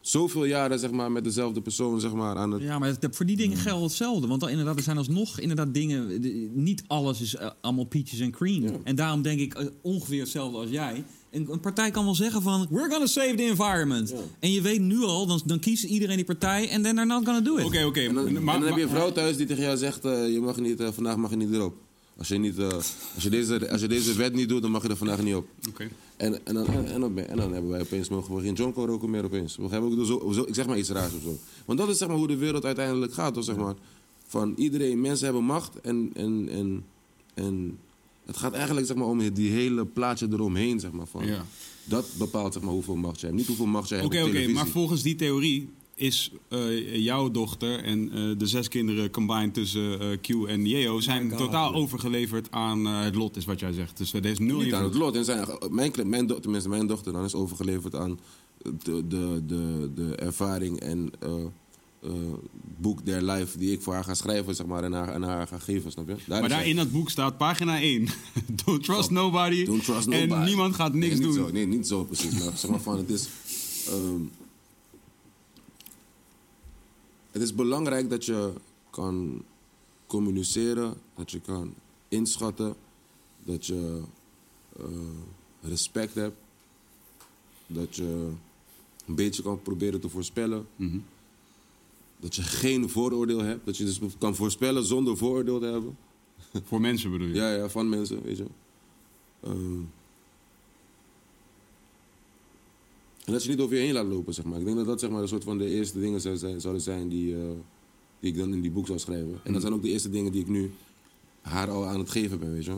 [0.00, 2.62] zoveel jaren zeg maar, met dezelfde persoon zeg maar, aan het...
[2.62, 4.26] Ja, maar het- voor die dingen geldt hetzelfde.
[4.26, 6.22] Want dan inderdaad, er zijn alsnog inderdaad dingen...
[6.22, 8.62] de- Niet alles is eh, allemaal peaches en cream.
[8.62, 8.70] Ja.
[8.84, 11.04] En daarom denk ik eh, ongeveer hetzelfde als jij.
[11.30, 12.66] Een, een partij kan wel zeggen van...
[12.70, 14.08] We're gonna save the environment.
[14.08, 14.16] Ja.
[14.38, 16.68] En je weet nu al, dan, dan kiest iedereen die partij...
[16.68, 17.64] en then they're not gonna do it.
[17.64, 18.00] Oké, oké.
[18.00, 20.32] En dan, en maar- dan heb je een vrouw thuis die tegen jou zegt, eh,
[20.32, 21.74] je mag niet, vandaag mag je niet erop.
[22.18, 22.68] Als je, niet, eh,
[23.14, 25.34] als, je deze, als je deze wet niet doet, dan mag je er vandaag niet
[25.34, 25.46] op.
[25.68, 25.88] Oké.
[26.20, 28.52] En, en, dan, en, en dan, ben- en dan hebben wij opeens, mogen we geen
[28.54, 29.56] jonko roken meer opeens.
[29.56, 31.36] We hebben ook zo, zo, ik zeg maar iets raars of zo.
[31.64, 33.34] Want dat is zeg maar hoe de wereld uiteindelijk gaat.
[33.34, 33.74] Toch, zeg maar.
[34.26, 36.84] Van iedereen, mensen hebben macht en, en, en,
[37.34, 37.78] en
[38.26, 40.80] het gaat eigenlijk zeg maar, om die hele plaatje eromheen.
[40.80, 41.26] Zeg maar, van.
[41.26, 41.44] Ja.
[41.84, 43.40] Dat bepaalt zeg maar, hoeveel macht jij hebt.
[43.40, 44.32] Niet hoeveel macht jij Oké, hebt oké.
[44.36, 44.62] televisie.
[44.64, 45.68] Maar volgens die theorie
[46.00, 51.00] is eh, jouw dochter en eh, de zes kinderen combined tussen eh, Q en Yeo
[51.00, 53.96] zijn totaal overgeleverd aan eh, het lot, is wat jij zegt.
[53.96, 55.16] Dus er is nul Niet aan het lot.
[55.16, 58.18] En zijn, mijn, mijn, do- tenminste, mijn dochter dan is overgeleverd aan
[58.82, 61.30] de, de, de, de ervaring en eh,
[62.02, 62.10] eh,
[62.80, 65.46] boek der life die ik voor haar ga schrijven zeg maar, en, haar, en haar
[65.46, 65.90] ga geven.
[65.90, 66.14] Snap je?
[66.26, 68.08] Daar Maar daar in dat boek staat pagina 1.
[68.64, 69.64] Don't trust nobody.
[69.64, 71.32] Don't trust En niemand gaat niks nee, doen.
[71.34, 72.32] Zo, nee, niet zo precies.
[72.44, 73.28] Maar zeg maar van, het is...
[73.88, 74.20] ehm,
[77.30, 78.52] het is belangrijk dat je
[78.90, 79.42] kan
[80.06, 81.74] communiceren, dat je kan
[82.08, 82.74] inschatten,
[83.44, 84.02] dat je
[84.76, 84.84] eh,
[85.60, 86.36] respect hebt,
[87.66, 88.28] dat je
[89.06, 90.98] een beetje kan proberen te voorspellen, Mhm.
[92.20, 95.96] dat je geen vooroordeel hebt, dat je dus kan voorspellen zonder vooroordeel te hebben.
[96.64, 97.34] Voor mensen bedoel je?
[97.34, 98.46] Ja, ja, van mensen, weet je.
[99.40, 99.80] Ehm,
[103.30, 104.58] en dat je niet over je heen laat lopen, zeg maar.
[104.58, 106.82] Ik denk dat dat zeg maar, een soort van de eerste dingen zou zijn, zouden
[106.82, 107.40] zijn die, eh,
[108.20, 109.40] die ik dan in die boek zou schrijven.
[109.44, 110.70] En dat zijn ook de eerste dingen die ik nu
[111.40, 112.76] haar al aan het geven ben, weet je.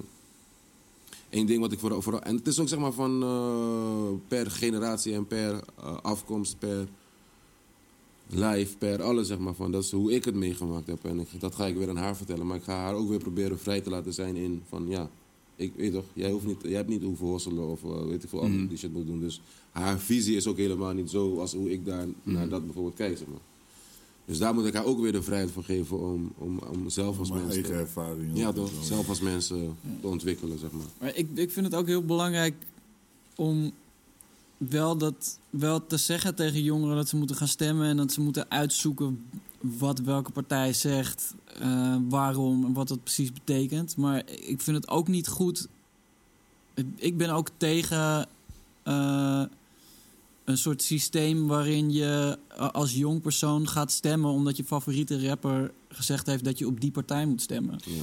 [1.31, 2.23] Eén ding wat ik vooral, vooral...
[2.23, 6.89] En het is ook zeg maar van eh, per generatie en per eh, afkomst, per
[8.29, 9.55] live per alles, zeg maar.
[9.55, 11.05] Van, dat is hoe ik het meegemaakt heb.
[11.05, 12.47] En ik, dat ga ik weer aan haar vertellen.
[12.47, 15.11] Maar ik ga haar ook weer proberen vrij te laten zijn in van ja.
[15.57, 18.41] Ik weet toch, jij, hoeft niet, jij hebt niet hoeven hosselen of weet ik veel,
[18.43, 19.21] andere die shit moet doen.
[19.21, 19.41] Dus
[19.73, 23.19] haar visie is ook helemaal niet zo als hoe ik daar naar dat bijvoorbeeld kijk,
[23.19, 23.41] zeg maar.
[24.25, 27.19] Dus daar moet ik haar ook weer de vrijheid voor geven om, om, om zelf
[27.19, 27.55] als Mijn mens...
[27.55, 28.31] eigen ervaring.
[28.39, 28.71] ja, toch?
[28.83, 30.87] Zelf als mensen te ontwikkelen, zeg maar.
[31.01, 32.55] Maar ik, ik vind het ook heel belangrijk
[33.37, 33.71] om
[34.57, 38.21] wel, dat, wel te zeggen tegen jongeren dat ze moeten gaan stemmen en dat ze
[38.21, 39.25] moeten uitzoeken
[39.61, 43.97] wat welke partij zegt, eh, waarom en wat dat precies betekent.
[43.97, 45.69] Maar ik vind het ook niet goed.
[46.75, 48.29] ik- Ik ben ook tegen
[48.83, 49.43] eh,
[50.45, 56.27] een soort systeem waarin je als jong persoon gaat stemmen omdat je favoriete rapper gezegd
[56.27, 57.79] heeft dat je op die partij moet stemmen.
[57.85, 58.03] Ja.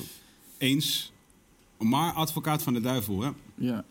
[0.58, 1.12] Eens.
[1.78, 3.30] Maar advocaat van de duivel, hè?
[3.56, 3.86] Ja.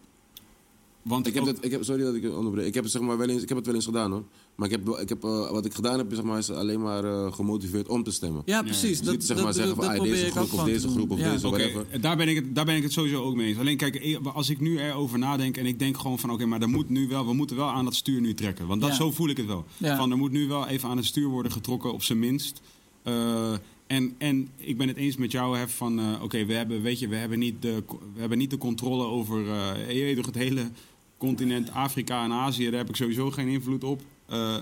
[1.02, 2.66] Want Ik heb ook- het, ik heb, sorry dat ik je onderbreek.
[2.66, 4.22] Ik heb, het, zeg maar, wel eens, ik heb het wel eens gedaan hoor.
[4.54, 7.04] Maar ik heb, ik heb, eh, wat ik gedaan heb, zeg maar, is alleen maar
[7.04, 8.42] eh, gemotiveerd om te stemmen.
[8.44, 9.00] Ja, precies.
[9.00, 11.30] Dus niet zeg maar zeggen van ah, probeer deze groep of deze groep of Ja.
[11.32, 12.00] deze, Oké, whatever.
[12.00, 13.58] daar, ben ik het, daar ben ik het sowieso ook mee eens.
[13.58, 16.30] Alleen kijk, als ik nu erover nadenk en ik denk gewoon van...
[16.30, 18.66] oké, maar er moet nu wel, we moeten wel aan dat stuur nu trekken.
[18.66, 18.96] Want dat, Ja.
[18.96, 19.64] zo voel ik het wel.
[19.76, 19.96] Ja.
[19.96, 22.60] Van, er moet nu wel even aan het stuur worden getrokken, op zijn minst.
[23.02, 23.52] Eh,
[23.88, 25.98] en, en ik ben het eens met jou, Hef, van...
[25.98, 27.82] eh, oké, we hebben, weet je, we hebben niet de,
[28.14, 29.50] we hebben niet de controle over...
[29.50, 30.70] eh, je weet toch, het hele
[31.16, 32.64] continent Afrika en Azië...
[32.64, 34.02] daar heb ik sowieso geen invloed op.
[34.26, 34.56] Eh,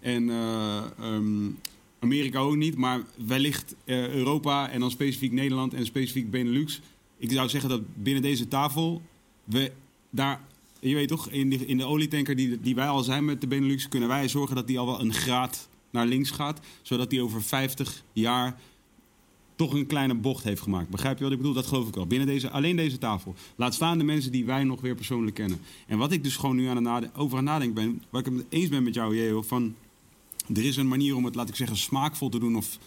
[0.00, 1.50] en eh, ehm,
[1.98, 6.80] Amerika ook niet, maar wellicht Europa en dan specifiek Nederland en specifiek Benelux.
[7.16, 9.02] Ik zou zeggen dat binnen deze tafel
[9.44, 9.72] we
[10.10, 10.40] daar,
[10.80, 13.46] je weet toch, in, die, in de olietanker die, die wij al zijn met de
[13.46, 17.22] Benelux, kunnen wij zorgen dat die al wel een graad naar links gaat, zodat die
[17.22, 18.60] over 50 jaar
[19.56, 20.88] toch een kleine bocht heeft gemaakt.
[20.88, 21.54] Begrijp je wat ik bedoel?
[21.54, 22.06] Dat geloof ik wel.
[22.06, 23.34] Binnen deze, alleen deze tafel.
[23.56, 25.60] Laat staan de mensen die wij nog weer persoonlijk kennen.
[25.86, 28.44] En wat ik dus gewoon nu aan het over aan nadenken ben, waar ik het
[28.48, 29.74] eens ben met jou, Jeo, van
[30.54, 32.78] er is een manier om het, laat ik zeggen, smaakvol te doen of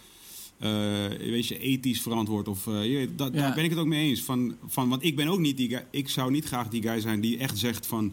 [0.58, 2.48] eh, weet je, ethisch verantwoord.
[2.48, 3.40] Of, eh, je weet, dat, Ja.
[3.40, 4.22] Daar ben ik het ook mee eens.
[4.22, 7.00] Van, van, want ik ben ook niet die guy, ik zou niet graag die guy
[7.00, 8.12] zijn die echt zegt van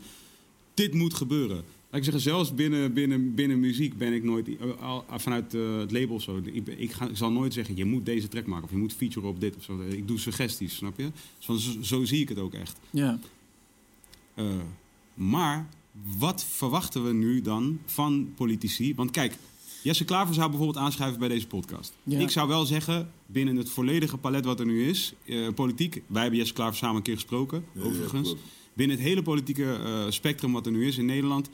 [0.74, 1.64] dit moet gebeuren.
[1.96, 5.78] Laat ik zeggen, zelfs binnen, binnen, binnen muziek ben ik nooit, eh, al- vanuit eh,
[5.78, 6.42] het label of zo.
[6.44, 8.78] Ik, ben- ik, ga, ik zal nooit zeggen, je moet deze track maken of je
[8.78, 9.80] moet featuren op dit of zo.
[9.82, 11.12] Ik doe suggesties, snap je?
[11.48, 12.78] Dus zo, zo zie ik het ook echt.
[12.90, 13.20] Ja.
[14.34, 14.46] Eh,
[15.14, 15.70] maar
[16.18, 18.96] wat verwachten we nu dan van politici?
[18.96, 19.38] Want kijk,
[19.84, 21.94] Jesse Klaver zou bijvoorbeeld aanschuiven bij deze podcast.
[22.04, 22.20] Ja.
[22.20, 26.22] Ik zou wel zeggen, binnen het volledige palet wat er nu is, eh, politiek, wij
[26.22, 28.30] hebben Jesse Klaver samen een keer gesproken, Ja, overigens.
[28.30, 28.36] ja,
[28.74, 31.50] binnen het hele politieke eh, spectrum wat er nu is in Nederland,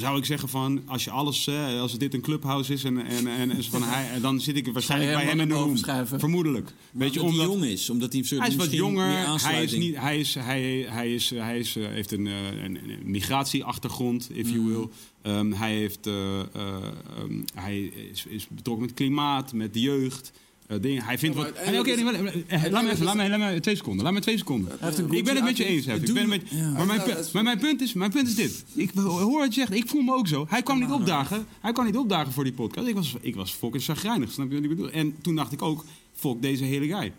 [0.00, 3.26] zou ik zeggen van, als je alles, eh, als dit een clubhouse is en, en,
[3.26, 5.76] en, en van hij, dan zit ik waarschijnlijk bij hem in de room.
[6.06, 6.72] Vermoedelijk.
[6.92, 9.42] Weet je, omdat hij jong is, omdat hij, hij is wat jonger.
[9.42, 12.78] Hij, is niet, hij, is, hij, hij, is, hij is, eh, heeft een, eh, een,
[13.04, 14.88] migratieachtergrond, if you will.
[15.22, 20.32] Ehm, hij, heeft, ehm, hij is, is betrokken met klimaat, met de jeugd.
[20.70, 21.02] Eh, dingen.
[21.02, 21.52] Hij vindt wat.
[21.52, 24.04] en Oké, maar, eh, laat me even, laat me, laat me twee seconden.
[24.04, 24.72] Laat me twee seconden.
[25.10, 26.02] Ik ben het met je eens, Hef.
[26.02, 27.00] Ik ben het met, maar, mijn,
[27.32, 28.64] maar mijn, punt is, mijn punt is dit.
[28.74, 29.72] Ik hoor wat je zegt.
[29.72, 30.46] Ik voel me ook zo.
[30.48, 31.46] Hij kwam niet opdagen.
[31.60, 32.86] Hij kwam niet opdagen voor die podcast.
[32.86, 34.32] Ik was, ik was fucking chagrijnig.
[34.32, 34.90] Snap je wat ik bedoel?
[34.90, 37.12] En toen dacht ik ook, fuck deze hele guy.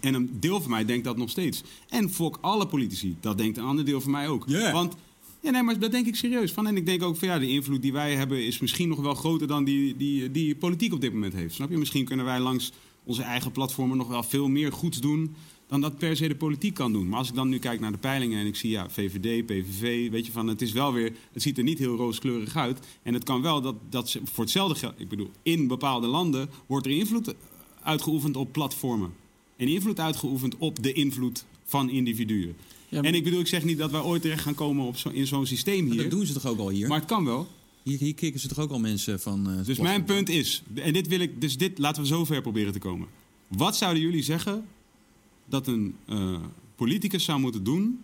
[0.00, 1.62] En een deel van mij denkt dat nog steeds.
[1.88, 3.16] En fuck alle politici.
[3.20, 4.44] Dat denkt een ander deel van mij ook.
[4.72, 4.94] Want,
[5.42, 6.66] ja, nee, maar dat denk ik serieus van.
[6.66, 9.14] En ik denk ook van ja, de invloed die wij hebben is misschien nog wel
[9.14, 11.54] groter dan die, die, die politiek op dit moment heeft.
[11.54, 11.78] Snap je?
[11.78, 12.72] Misschien kunnen wij langs
[13.04, 15.34] onze eigen platformen nog wel veel meer goeds doen
[15.66, 17.08] dan dat per se de politiek kan doen.
[17.08, 20.10] Maar als ik dan nu kijk naar de peilingen en ik zie ja, VVD, PVV,
[20.10, 22.78] weet je van, het is wel weer, het ziet er niet heel rooskleurig uit.
[23.02, 26.50] En het kan wel dat, dat ze voor hetzelfde geld, ik bedoel, in bepaalde landen
[26.66, 27.34] wordt er invloed
[27.82, 29.14] uitgeoefend op platformen.
[29.56, 32.56] En invloed uitgeoefend op de invloed van individuen.
[33.00, 35.26] En ik bedoel, ik zeg niet dat wij ooit terecht gaan komen op zo, in
[35.26, 36.02] zo'n systeem Maar hier.
[36.02, 36.88] dat doen ze toch ook al hier?
[36.88, 37.48] Maar het kan wel.
[37.82, 39.50] hier, hier kicken ze toch ook al mensen van...
[39.50, 42.72] eh, Dus mijn punt is, en dit wil ik, dus dit laten we zover proberen
[42.72, 43.08] te komen.
[43.48, 44.64] Wat zouden jullie zeggen
[45.44, 46.40] dat een eh,
[46.76, 48.00] politicus zou moeten doen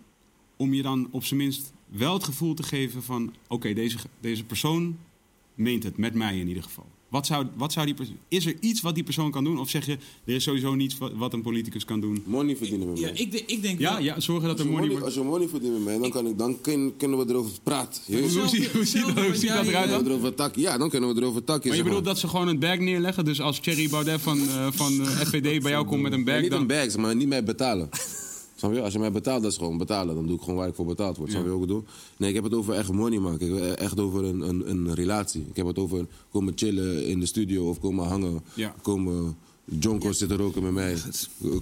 [0.57, 4.43] om je dan op zijn minst wel het gevoel te geven van, oké, deze, deze
[4.43, 4.97] persoon
[5.55, 6.85] meent het, met mij in ieder geval.
[7.09, 7.95] Wat zou, wat zou die
[8.27, 9.59] is er iets wat die persoon kan doen?
[9.59, 12.23] Of zeg je, er is sowieso niets wat, wat een politicus kan doen?
[12.25, 13.15] Money verdienen met Ja, mij.
[13.21, 13.79] ik, de- ik denk...
[13.79, 15.05] Ja, wel- ja zorgen dat er money money, wordt.
[15.05, 18.01] als je money verdient met mij, dan, kan ik, dan kun- kunnen we erover praten.
[18.05, 20.03] Hoe, ziet, dat eruit Kunnen dan?
[20.03, 20.61] we erover takken?
[20.61, 21.67] Ja, dan kunnen we erover takken.
[21.67, 23.25] Maar je zeg bedoelt dat ze gewoon een bag neerleggen?
[23.25, 26.25] Dus als Thierry Baudet van, eh, van eh, FVD bij jou komt met een Ja,
[26.25, 26.61] bag, niet dan...
[26.61, 27.89] een bag, maar niet mij betalen.
[28.59, 28.81] Snap je?
[28.81, 30.15] Als je mij betaalt, dat is gewoon betalen.
[30.15, 31.31] Dan doe ik gewoon waar ik voor betaald word.
[31.31, 31.83] Snap je ik bedoel?
[32.17, 33.47] Nee, ik heb het over echt money maken.
[33.47, 35.45] Ik heb het echt over een, een, een relatie.
[35.49, 38.41] Ik heb het over komen chillen in de studio of komen hangen.
[38.53, 38.75] Ja.
[38.81, 39.37] Komen
[39.79, 40.95] Jonko zit er ook met mij.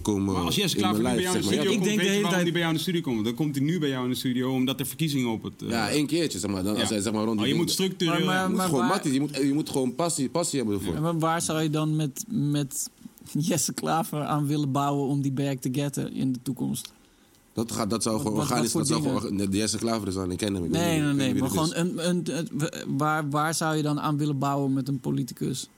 [0.01, 1.53] Komen Maar als Jesse in Klaver bij jou in de live, zeg maar.
[1.53, 3.23] studio Ja, Ik denk weet de hele tijd- hij bij jou in de studio komt?
[3.25, 5.53] Dan komt hij nu bij jou in de studio omdat er verkiezingen op het...
[5.61, 6.63] eh, Ja, één keertje, zeg maar.
[6.63, 6.87] Dan, als Ja.
[6.93, 8.13] hij zeg maar rond Oh, je moet structureel...
[8.13, 10.77] Maar- maar- Je moet gewoon waar- matties, je moet, je moet gewoon passie, passie hebben
[10.77, 10.93] ervoor.
[10.93, 12.89] Ja, maar waar zou je dan met, met
[13.47, 16.91] Jesse Klaver aan willen bouwen om die berg te getten in de toekomst?
[17.53, 20.37] Dat, gaat, dat zou gewoon organisch, dat zou gewoon, de Jesse Klaver is aan, ik
[20.37, 20.63] ken hem.
[20.63, 21.41] ik Nee, niet- nee, nee.
[21.41, 22.49] Maar gewoon een, een, een-
[22.97, 25.69] waar, waar zou je dan aan willen bouwen met een politicus?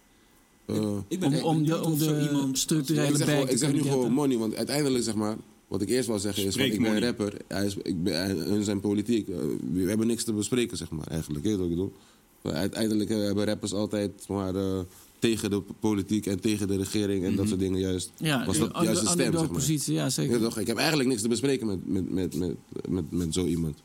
[0.66, 2.58] Eh, Ik ben Om, om de, om de iemand...
[2.58, 5.36] structurele ik zeg, gewoon, te ik zeg nu gewoon money, want uiteindelijk zeg maar,
[5.68, 8.80] wat ik eerst wil zeggen is, ik ben rapper, hij is, ik ben, hun zijn
[8.80, 9.28] politiek.
[9.30, 9.36] Eh,
[9.74, 11.44] we hebben niks te bespreken, zeg maar, eigenlijk.
[11.44, 11.94] Weet je wat ik bedoel?
[12.42, 14.80] Maar Uiteindelijk eh, hebben rappers altijd maar, eh,
[15.20, 18.12] tegen de politiek en tegen de regering en dat soort dingen juist.
[18.18, 19.48] Ja, was dat juist de stem, zeg maar.
[19.50, 20.40] positie, ja Ja, zeker.
[20.40, 20.58] toch?
[20.58, 22.56] Ik heb eigenlijk niks te bespreken met, met, met, met,
[22.90, 23.78] met, met zo iemand.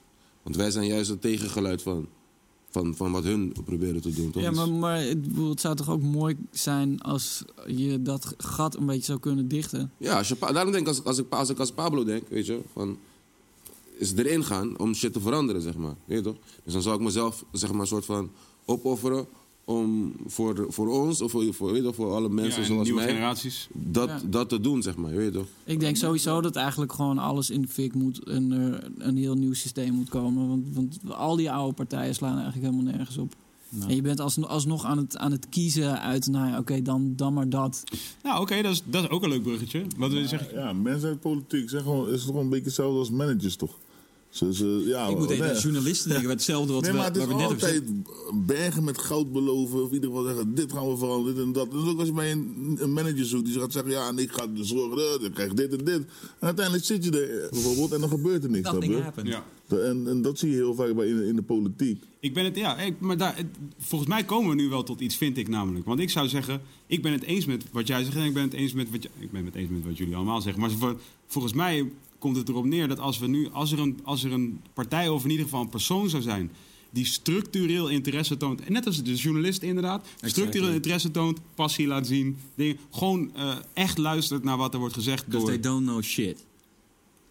[0.42, 2.06] Want wij zijn juist het tegengeluid van,
[2.70, 4.30] van, van wat hun proberen te doen.
[4.30, 4.42] Toch?
[4.42, 5.18] Ja, Dus- maar, maar het,
[5.48, 9.90] het zou toch ook mooi zijn als je dat gat een beetje zou kunnen dichten?
[9.98, 12.46] Ja, als je, daarom denk ik als, als, ik, als ik als Pablo denk, weet
[12.46, 12.98] je, van,
[13.98, 15.94] is erin gaan om shit te veranderen, zeg maar.
[16.04, 16.36] Weet je toch?
[16.64, 18.30] Dus dan zou ik mezelf, zeg maar, een soort van
[18.64, 19.26] opofferen
[19.64, 23.00] om voor, voor ons, of voor, voor, weet je, voor alle mensen en zoals nieuwe
[23.00, 23.68] mij, generaties.
[23.72, 24.20] dat, Ja.
[24.26, 25.10] dat te doen, zeg maar.
[25.14, 25.46] Weet je toch?
[25.64, 29.34] Ik denk sowieso dat eigenlijk gewoon alles in de fik moet en er een heel
[29.34, 30.48] nieuw systeem moet komen.
[30.48, 33.34] Want, want al die oude partijen slaan eigenlijk helemaal nergens op.
[33.88, 37.12] En je bent als, alsnog aan het, aan het kiezen uit, nou ja, oké, dan,
[37.16, 37.82] dan maar dat.
[38.22, 39.82] Nou, oké, dat, is, dat is ook een leuk bruggetje.
[39.96, 40.58] Wat wil je zeggen?
[40.58, 43.78] Ja, mensen uit politiek zijn gewoon, is toch een beetje hetzelfde als managers, toch?
[44.34, 45.58] Ze, ja, Ik moet even nee.
[45.60, 47.82] journalisten denken, hetzelfde wat Nee, we, maar het is we net altijd
[48.46, 49.82] bergen met goud beloven.
[49.82, 51.70] Of in ieder geval zeggen, dit gaan we veranderen, dit en dat.
[51.70, 54.32] Dus ook als je bij een, een manager zoekt, die gaat zeggen, ja, en ik
[54.32, 55.94] ga zorgen, dat, ik krijg dit en dit.
[55.98, 56.06] En
[56.38, 58.70] uiteindelijk zit je er eh, bijvoorbeeld en dan gebeurt er niks.
[58.80, 59.00] je?
[59.02, 59.28] happened.
[59.28, 59.44] Ja.
[59.68, 62.02] En, en dat zie je heel vaak bij in, in de politiek.
[62.20, 63.46] Ik ben het, ja, ik, maar daar, het-
[63.78, 65.84] volgens mij komen we nu wel tot iets, vind ik namelijk.
[65.86, 68.42] Want ik zou zeggen, ik ben het eens met wat jij zegt en ik ben
[68.42, 70.60] het eens met wat, ik ben het eens met wat jullie allemaal zeggen.
[70.62, 71.90] Maar voor- volgens mij
[72.24, 75.08] komt het erop neer dat als we nu, als er een, als er een partij
[75.08, 76.50] of in ieder geval een persoon zou zijn
[76.90, 82.06] die structureel interesse toont, en net als de journalist inderdaad, structureel interesse toont, passie laat
[82.06, 85.54] zien, dingen, gewoon eh, echt luistert naar wat er wordt gezegd Because door.
[85.54, 86.44] they don't know shit.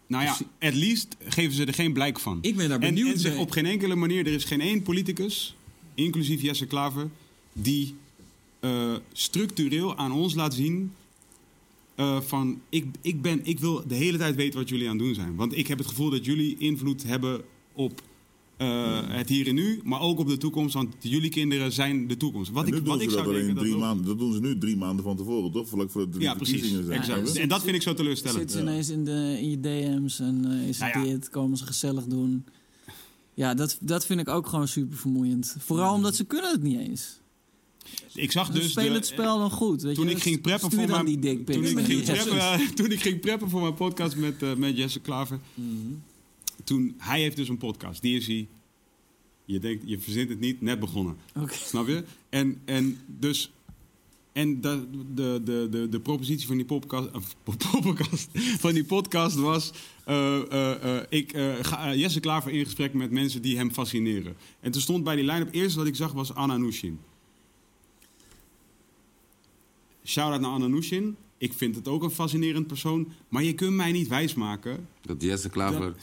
[0.06, 2.38] Nou ja, at least geven ze er geen blijk van.
[2.40, 3.40] Ik ben daar En, benieuwd en zich mee.
[3.40, 5.56] op geen enkele manier, er is geen één politicus,
[5.94, 7.10] inclusief Jesse Klaver,
[7.52, 7.94] die
[8.60, 10.92] eh, structureel aan ons laat zien
[11.94, 15.04] eh, van ik, ik, ben, ik wil de hele tijd weten wat jullie aan het
[15.04, 15.36] doen zijn.
[15.36, 18.02] Want ik heb het gevoel dat jullie invloed hebben op
[18.56, 20.74] eh, het hier en nu, maar ook op de toekomst.
[20.74, 22.50] Want jullie kinderen zijn de toekomst.
[22.50, 23.54] Wat ik, nu wat doen ik dat zou denken...
[23.54, 24.06] drie dat ook- maanden.
[24.06, 25.68] Dat doen ze nu drie maanden van tevoren, toch?
[25.68, 26.52] Vlak voor de Ja, precies.
[26.54, 27.00] verkiezingen zijn.
[27.00, 27.34] Exact.
[27.34, 28.50] Ja, en dat vind ik zo Zitten teleurstellend.
[28.50, 31.12] ze ineens in, de, in je DM's en eh, is het Nou ja.
[31.12, 32.44] dit, komen ze gezellig doen.
[33.34, 35.56] Ja, dat, dat vind ik ook gewoon super vermoeiend.
[35.58, 37.20] Vooral omdat ze kunnen het niet eens.
[38.14, 38.70] Ik zag dus...
[38.70, 39.82] spelen de- het spel dan goed.
[39.82, 40.10] Weet toen je?
[40.14, 43.60] ik ging preppen voor mijn, die toen ik, ging preppen, toen ik ging preppen voor
[43.60, 45.40] mijn podcast met, eh, met Jesse Klaver.
[45.54, 45.68] Mhm.
[46.64, 48.02] Toen, hij heeft dus een podcast.
[48.02, 48.48] Die is hij,
[49.44, 51.16] je denkt, je verzint het niet, net begonnen.
[51.50, 52.04] Snap je?
[52.28, 53.50] En, en dus...
[54.32, 56.64] En de, de, de, de, de propositie van die
[57.84, 59.72] podcast, van die podcast was...
[60.04, 64.36] eh, eh, ik ga Jesse Klaver in gesprek met mensen die hem fascineren.
[64.60, 65.54] En toen stond bij die line-up...
[65.54, 66.98] eerst wat ik zag was Anna Nushin.
[70.04, 71.16] Shout-out naar Anna Nushin.
[71.38, 73.08] Ik vind het ook een fascinerend persoon.
[73.28, 74.86] Maar je kunt mij niet wijsmaken.
[75.02, 75.94] Dat Jesse Klaver,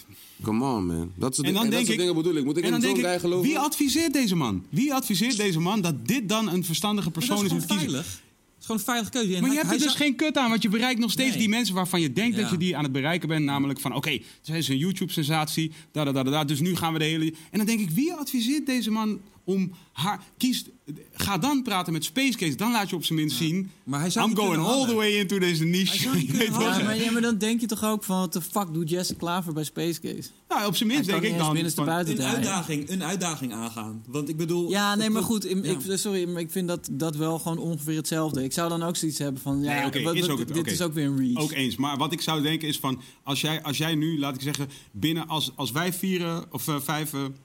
[0.43, 1.11] come on man.
[1.15, 2.45] Dat soort, En dan en dat denk soort ik, dingen bedoel ik.
[2.45, 3.47] Moet ik en in dan zo'n denk guy ik, geloven?
[3.49, 4.65] wie adviseert deze man?
[4.69, 7.67] Wie adviseert deze man dat dit dan een verstandige Maar persoon dat is is om
[7.67, 8.03] te gewoon kiezen?
[8.03, 8.21] veilig.
[8.53, 9.35] Het is gewoon een veilige keuze.
[9.35, 11.29] En Maar je hebt er dus zou- geen kut aan, want je bereikt nog steeds
[11.29, 11.37] Nee.
[11.39, 13.45] die mensen waarvan je denkt dat je die aan het bereiken bent.
[13.45, 16.93] Namelijk van, oké, zij is een YouTube-sensatie, da, da, da, da, da, dus nu gaan
[16.93, 17.33] we de hele...
[17.51, 20.23] En dan denk ik, wie adviseert deze man om haar...
[20.37, 20.65] Kies,
[21.13, 23.71] ga dan praten met Space Case, dan laat je op zijn minst zien...
[23.83, 26.09] Maar hij zou I'm going all the way into deze niche.
[26.61, 29.15] Ja, maar, ja, maar dan denk je toch ook van, wat de fuck doet Jesse
[29.15, 30.29] Klaver bij Space Case?
[30.49, 31.51] Nou, op zijn minst Hij kan denk ik dan...
[31.53, 34.03] binnenste van- buiten Een uitdaging, een uitdaging aangaan.
[34.07, 34.69] Want ik bedoel...
[34.69, 35.49] Ja, nee, maar goed.
[35.49, 35.71] Ik, ja.
[35.71, 38.43] ik- sorry, maar ik vind dat, dat wel gewoon ongeveer hetzelfde.
[38.43, 40.53] Ik zou dan ook zoiets hebben van, ja, Nee, oké, wat- is wat- ook het-
[40.53, 41.35] dit is ook weer een reach.
[41.43, 41.75] Ook eens.
[41.75, 43.01] Maar wat ik zou denken is van...
[43.23, 44.69] Als jij, als jij nu, laat ik zeggen...
[44.91, 47.35] Binnen, als, als wij vieren of eh, vijven...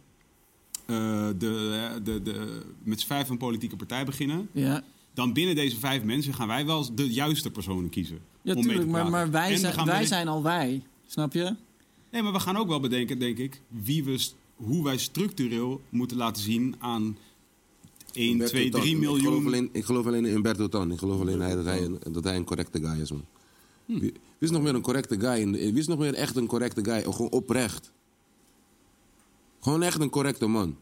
[0.87, 4.49] eh, de, de, de, met z'n vijf een politieke partij beginnen...
[4.53, 4.83] Ja,
[5.15, 8.19] dan binnen deze vijf mensen gaan wij wel de juiste personen kiezen.
[8.43, 9.11] ja om mee te tuurlijk, maar, praten.
[9.11, 10.83] maar wij, zijn, wij bedenken- zijn al wij.
[11.07, 11.55] Snap je?
[12.13, 13.61] Nee, maar we gaan ook wel bedenken, denk ik...
[13.69, 17.17] Wie we, hoe wij structureel moeten laten zien aan
[18.13, 18.81] 1, Humberto 2, Tan.
[18.81, 19.47] 3 Ik geloof miljoen...
[19.47, 20.93] alleen, ik geloof alleen in Humberto Tan.
[20.93, 23.25] Ik geloof alleen hij, dat, hij een, dat hij een correcte guy is, man.
[23.87, 23.93] Hm.
[23.93, 25.41] Wie, wie is nog meer een correcte guy?
[25.41, 27.03] In de- wie is nog meer echt een correcte guy?
[27.05, 27.93] Oh, gewoon oprecht.
[29.67, 30.77] Gewoon echt een correcte man.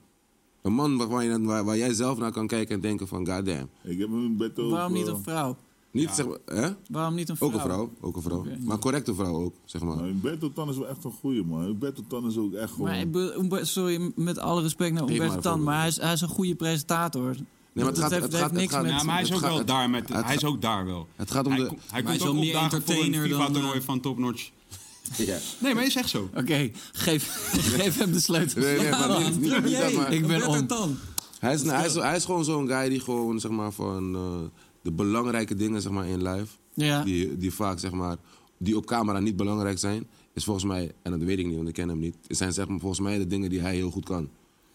[0.62, 3.68] Een man waar, je- waar, waar jij zelf naar kan kijken en denken van, goddamn.
[3.83, 4.70] Ik heb een bed over...
[4.73, 5.57] Waarom niet een vrouw?
[5.90, 6.68] Niet, zeg maar, hè?
[6.90, 7.49] Waarom niet een vrouw?
[7.49, 8.44] Ook een vrouw, ook een vrouw.
[8.44, 9.99] Maar een correcte vrouw ook, zeg maar.
[9.99, 11.62] Humberto Tan is wel echt een goeie, man.
[11.62, 13.11] Humberto Tan is ook echt gewoon...
[13.51, 16.12] Maar sorry, met alle respect naar Geef Umberto maar een Tan, maar hij is, hij
[16.12, 17.23] is een goede presentator.
[17.25, 18.90] Nee, maar het gaat, heeft, het gaat, het niks gaat, met...
[18.90, 20.09] Ja, maar hij is ook gaat- wel het- daar met...
[20.09, 21.07] het Hij is ook daar wel.
[21.16, 21.66] Het gaat om Hij, de...
[21.68, 24.51] hij hij komt is ook wel meer een entertainer dan, FIFA-toernooi eh, van Top Notch.
[25.17, 25.38] Ja.
[25.59, 26.31] Nee, maar is echt zo.
[26.35, 28.62] Oké, geef, geef hem de sleutel.
[28.62, 30.12] Nee, nee, maar niet, niet, niet dat, maar...
[30.12, 30.67] Ik ben.
[30.67, 30.99] Tan.
[31.38, 34.61] Hij is, hij, is, hij is gewoon zo'n guy die gewoon, zeg maar, van eh,
[34.83, 36.47] de belangrijke dingen, zeg maar, in live...
[36.75, 37.03] Ja.
[37.03, 38.17] Die, die vaak, zeg maar,
[38.59, 40.07] die op camera niet belangrijk zijn...
[40.33, 42.17] is volgens mij, en dat weet ik niet, want ik ken hem niet...
[42.29, 44.29] zijn zeg maar, volgens mij de dingen die hij heel goed kan.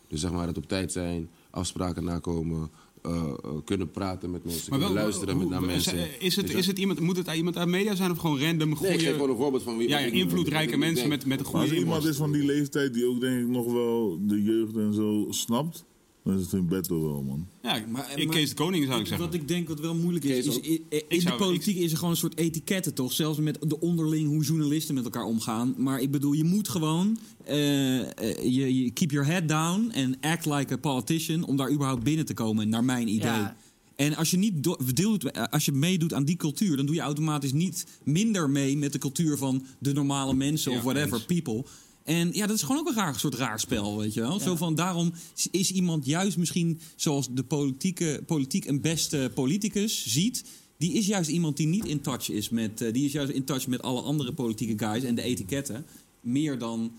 [0.08, 2.70] Dus zeg maar, het op tijd zijn, afspraken nakomen...
[3.02, 6.22] eh, eh, kunnen praten met mensen, kunnen luisteren met, hoe- naar mensen.
[6.22, 8.78] Is het, is het iemand, moet het iemand uit media zijn of gewoon random Nee,
[8.78, 9.14] ik geef goede...
[9.14, 9.90] gewoon een voorbeeld van wie...
[9.90, 11.20] ja, ja, invloedrijke mensen denk.
[11.22, 13.72] met, met een goede als iemand is van die leeftijd die ook denk ik nog
[13.72, 15.86] wel de jeugd en zo snapt,
[16.30, 17.48] dan is het Humberto wel, man.
[17.64, 19.26] Ja, Maar- ik maar- Kees de Koning zou ik zeggen.
[19.26, 20.60] Wat ik denk wat wel moeilijk is, is
[21.08, 23.14] in de politiek is er gewoon een soort etiketten toch?
[23.14, 25.74] Zelfs met de onderling hoe journalisten met elkaar omgaan.
[25.78, 30.18] Maar ik bedoel, je moet gewoon eh, eh, je, je keep your head down en
[30.22, 33.28] act like a politician om daar überhaupt binnen te komen, naar mijn idee.
[33.32, 33.56] Ja.
[33.96, 37.54] En als je, niet deelt, als je meedoet aan die cultuur, dan doe je automatisch
[37.54, 41.26] niet minder mee met de cultuur van de normale mensen Ja, of whatever, eens.
[41.26, 41.64] people.
[42.10, 44.40] En ja, dat is gewoon ook een raar soort raar spel, weet je wel.
[44.40, 45.14] Zo van, daarom
[45.52, 50.44] is iemand juist misschien zoals de politieke, politiek een beste politicus ziet...
[50.78, 52.82] die is juist iemand die niet in touch is met...
[52.82, 55.86] eh, die is juist in touch met alle andere politieke guys en de etiketten.
[56.22, 56.92] Meer dan...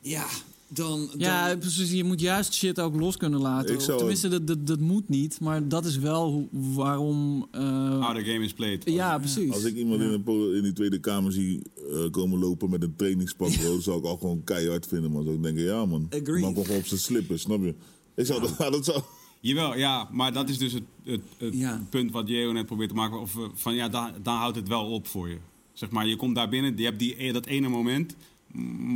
[0.00, 0.26] Ja,
[0.68, 1.08] dan...
[1.18, 1.90] Ja, dan- precies.
[1.90, 3.70] Je moet juist shit ook los kunnen laten.
[3.70, 5.40] Ik Of zou- tenminste, dat, dat, dat moet niet.
[5.40, 7.46] Maar dat is wel hoe- waarom...
[7.50, 7.60] eh,
[8.06, 8.82] How the game is played.
[8.90, 9.52] ja, precies.
[9.52, 12.82] Als ik iemand in, een pol- in die Tweede Kamer zie eh, komen lopen met
[12.82, 15.22] een trainingspak, bro, zou ik al gewoon keihard vinden, man.
[15.22, 16.06] Zou ik denken, ja, man.
[16.10, 16.40] Agreed.
[16.40, 17.74] Man gewoon op zijn slippen, snap je?
[18.14, 19.02] Ik zou dat, dat zou...
[19.40, 21.86] Jawel, ja, maar dat is dus het, het, het Ja.
[21.90, 23.20] punt wat Jeo net probeert te maken.
[23.20, 25.36] Of, eh, van ja, dan, dan houdt het wel op voor je.
[25.72, 28.14] Zeg maar, je komt daar binnen, je hebt die, dat ene moment.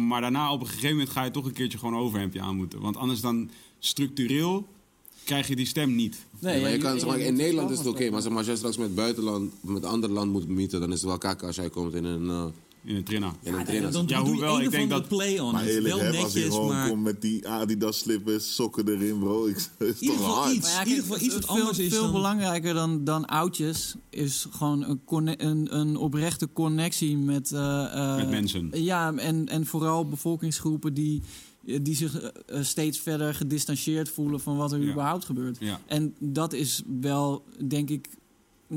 [0.09, 2.57] Maar daarna op een gegeven moment ga je toch een keertje gewoon een overhemdje aan
[2.57, 2.81] moeten.
[2.81, 4.69] Want anders dan structureel
[5.25, 6.17] krijg je die stem niet.
[6.39, 8.39] Nee, maar je kan, zeg maar, je in Nederland is het oké, maar, zeg maar
[8.39, 11.19] als jij straks met buitenland, met een ander land moet meeten, dan is het wel
[11.19, 12.45] kakken als jij komt in een, eh
[12.85, 13.33] In een trinna.
[13.43, 13.93] in een trainer.
[13.93, 15.53] dan Ja, doe je hoewel, ik denk dat- play on.
[15.53, 16.89] Maar eerlijk, Wel hè, als netjes, gewoon maar...
[16.89, 19.47] komt met die Adidas slippers, sokken erin, bro.
[19.47, 20.53] Ik, is ieder toch hard?
[20.55, 20.79] iets.
[20.81, 22.13] In ieder geval iets wat veel, anders is Veel dan...
[22.13, 27.53] belangrijker dan, dan oudjes is gewoon een, conne- een, een oprechte connectie met...
[27.53, 28.71] eh, eh, Met mensen.
[28.73, 31.23] Ja, en, en vooral bevolkingsgroepen die,
[31.83, 34.91] die zich eh, steeds verder gedistanceerd voelen van wat er Ja.
[34.91, 35.57] überhaupt gebeurt.
[35.61, 35.81] Ja.
[35.87, 38.09] En dat is wel, denk ik,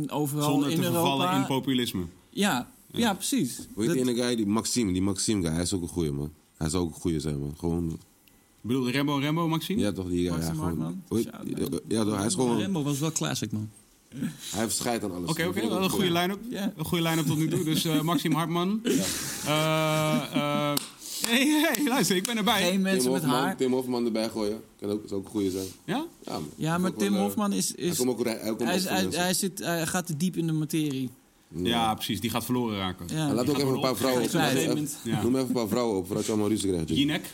[0.08, 1.38] overal Zonder in te vervallen Europa.
[1.42, 2.04] in populisme.
[2.30, 3.56] ja, ja, precies.
[3.58, 5.88] Hoe heet Dat- die ene guy, die Maxime, die Maxime guy, hij is ook een
[5.88, 6.32] goeie man.
[6.58, 7.54] Hij zou ook een goeie zijn man.
[7.58, 7.98] Gewoon, Ik
[8.62, 9.82] bedoel, Rembo Rembo, Maxime?
[9.82, 11.04] ja toch die guy, ja, gewoon.
[11.88, 13.70] Ja, toch, hij is gewoon, Rembo was wel classic, man.
[14.10, 15.30] hij heeft scheid aan alles.
[15.30, 16.18] Oké, oké, wel een goede goed.
[16.18, 16.40] line-up.
[16.50, 16.74] Ja.
[16.78, 17.64] Een goede line-up tot nu toe.
[17.64, 18.82] Dus eh Maxime Hartman.
[18.84, 19.52] Eh,
[20.34, 20.74] eh,
[21.26, 22.62] hey, hey, luister, ik ben erbij.
[22.62, 23.58] Geen Tim mensen met Hofman, haar.
[23.58, 24.62] Tim Hofman erbij gooien.
[24.80, 25.66] Kan ook, zou ook een goeie zijn.
[25.86, 26.06] Ja?
[26.26, 26.50] Ja, man.
[26.56, 27.74] Ja, maar Ook wel, Tim eh, Hofman is...
[27.76, 29.22] Hij is komt ook, hij komt hij, ook is, voor hij, mensen.
[29.22, 31.10] hij, zit, hij gaat te diep in de materie.
[31.56, 32.22] Ja, precies.
[32.22, 33.06] Die gaat verloren raken.
[33.14, 33.34] Ja.
[33.34, 34.32] Laat ook even een paar vrouwen op.
[34.32, 36.90] Noem even een paar vrouwen op, voordat je allemaal ruzie krijgt.
[36.90, 37.34] Jinek.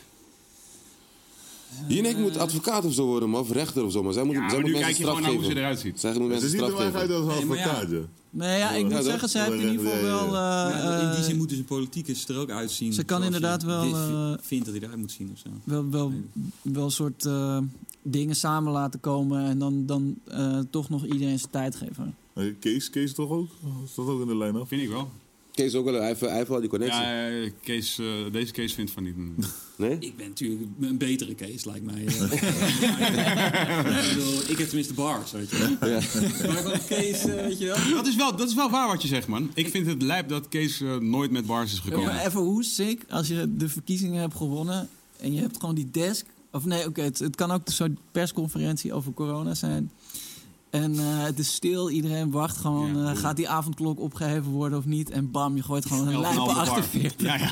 [1.88, 4.04] Jinek moet advocaat of zo worden, man, of rechter of zo.
[4.04, 5.42] Maar zij moet, Ja, zij maar moet nu mensen kijk je straf gewoon naar hoe
[5.44, 5.62] ze geven.
[5.64, 6.00] eruit ziet.
[6.00, 7.16] Zij moet Ze mensen ziet er straf uit geven.
[7.16, 7.98] als advocaat, ja.
[8.32, 10.36] Nee, ja, ik moet Ja, zeggen, ze heeft in ieder geval wel...
[10.36, 12.94] eh, in die eh, zin moeten ze politiek is er ook uitzien.
[12.94, 15.50] Ze kan inderdaad wel, eh, vindt dat hij eruit moet zien of zo.
[15.64, 16.14] wel, wel,
[16.62, 17.58] wel een soort eh,
[18.02, 22.16] dingen samen laten komen en dan, dan eh, toch nog iedereen zijn tijd geven.
[22.40, 23.50] Eh, Kees, Kees toch ook?
[23.86, 24.68] Is dat ook in de lijn af?
[24.68, 25.12] Vind ik wel.
[25.54, 27.02] Kees ook wel, hij heeft, hij heeft wel die connectie.
[27.02, 29.16] Ja, eh, Kees, eh, deze Kees vindt van niet.
[29.76, 29.98] Nee?
[30.00, 32.02] Ik ben natuurlijk een betere case, lijkt mij.
[32.04, 32.10] ik,
[34.14, 35.70] bedoel, ik heb tenminste bars, weet je wel.
[35.80, 36.04] Maar eh,
[36.90, 37.96] weet je wel.
[37.96, 39.52] Dat is, wel, dat is wel waar wat je zegt, man.
[39.54, 42.06] Ik vind het lijp dat Kees eh, nooit met bars is Ja, gekomen.
[42.14, 45.92] maar even hoe sick als je de verkiezingen hebt gewonnen en je hebt gewoon die
[45.92, 46.26] desk.
[46.52, 49.92] Of nee, oké, het, het kan ook een soort persconferentie over corona zijn.
[50.70, 52.98] En eh, het is stil, iedereen wacht gewoon.
[52.98, 53.12] Ja.
[53.12, 55.10] eh, gaat die avondklok opgeheven worden of niet?
[55.10, 56.56] En bam, je gooit gewoon een 11,5 lijpe bar.
[56.56, 57.28] 48.
[57.28, 57.52] Ja, ja.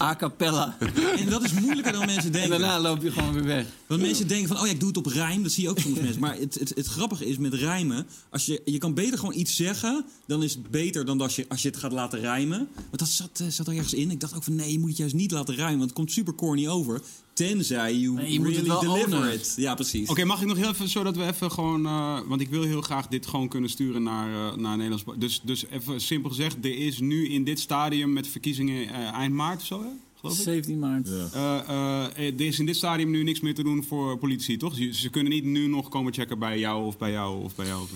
[0.00, 0.76] A cappella.
[1.16, 2.50] En dat is moeilijker dan mensen En denken.
[2.50, 3.66] daarna loop je gewoon weer weg.
[3.86, 5.42] Want mensen denken van, oh ja, ik doe het op rijm.
[5.42, 6.20] Dat zie je ook soms mensen.
[6.20, 8.06] Maar het, het, het grappige is met rijmen...
[8.30, 10.04] Als je, je kan beter gewoon iets zeggen...
[10.26, 12.68] dan is het beter dan als je, als je het gaat laten rijmen.
[12.74, 14.10] Want dat zat, eh, zat er ergens in.
[14.10, 15.78] Ik dacht ook van, nee, je moet het juist niet laten rijmen.
[15.78, 17.00] Want het komt super corny over.
[17.32, 19.32] Tenzij you Nee, je moet really het wel deliver ownen.
[19.32, 19.54] it.
[19.56, 20.08] Ja, precies.
[20.08, 21.86] Oké, mag ik nog heel even, zodat we even gewoon...
[21.86, 25.04] eh, want ik wil heel graag dit gewoon kunnen sturen naar, eh, naar Nederlands...
[25.18, 29.34] Dus, dus even simpel gezegd, er is nu in dit stadium met verkiezingen eh, eind
[29.34, 29.88] maart of zo, hè?
[30.20, 30.42] geloof ik.
[30.42, 31.08] 17 maart.
[31.08, 31.28] Ja.
[31.66, 34.74] Eh, eh, er is in dit stadium nu niks meer te doen voor politici, toch?
[34.76, 37.66] Ze, ze kunnen niet nu nog komen checken bij jou of bij jou of bij
[37.66, 37.86] jou.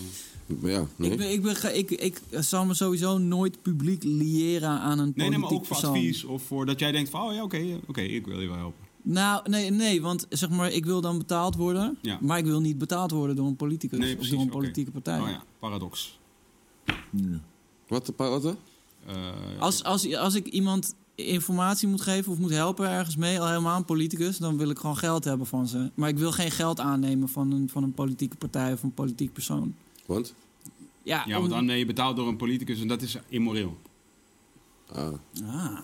[0.63, 1.11] Ja, nee.
[1.11, 5.29] Ik, ben, ik, ben, ik, ik zal me sowieso nooit publiek liëren aan een Nee,
[5.29, 5.97] nee, politiek maar ook voor persoon.
[5.97, 8.57] advies of voor dat jij denkt van, oh ja, oké, oké, ik wil je wel
[8.57, 8.86] helpen.
[9.09, 12.19] Nou, nee, nee, want zeg maar, ik wil dan betaald worden, Ja.
[12.21, 15.21] maar ik wil niet betaald worden door een politicus Nee, of door een politieke partij.
[15.21, 16.19] Oh ja, paradox.
[17.11, 17.41] Ja.
[17.89, 18.45] Wat, wat?
[19.07, 19.15] Eh,
[19.59, 23.77] Als, als, als ik iemand informatie moet geven of moet helpen ergens mee, al helemaal
[23.77, 25.91] een politicus, dan wil ik gewoon geld hebben van ze.
[25.95, 29.33] Maar ik wil geen geld aannemen van een, van een politieke partij of een politiek
[29.33, 29.75] persoon.
[30.07, 30.35] Want?
[31.03, 33.77] Ja, ja, om- want dan ben je betaald door een politicus en dat is immoreel.
[34.93, 35.13] Ah,
[35.47, 35.79] Ah.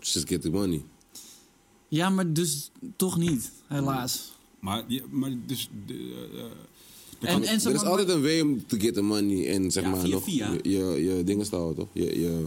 [0.00, 0.84] just get the money.
[1.90, 4.32] Ja, maar dus toch niet, helaas.
[4.60, 5.70] Maar, maar dus...
[5.86, 5.94] de,
[6.32, 6.40] eh,
[7.28, 9.82] eh, En, en er is altijd een way om to get the money en zeg
[9.84, 10.52] Ja, maar via nog via.
[10.52, 11.88] Je, je, je dingen te houden, toch?
[11.92, 12.46] Je, je,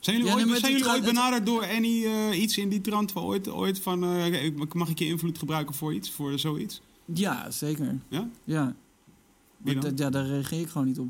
[0.00, 2.80] Zijn jullie Ja, ooit, zijn jullie ooit het- benaderd door Annie eh, iets in die
[2.80, 3.12] trant?
[3.12, 3.98] Van ooit, ooit van,
[4.72, 6.10] mag ik je invloed gebruiken voor iets?
[6.10, 6.80] Voor zoiets?
[7.04, 7.98] Ja, zeker.
[8.08, 8.28] Ja?
[8.44, 8.76] Ja.
[9.96, 11.08] Ja, daar reageer ik gewoon niet op.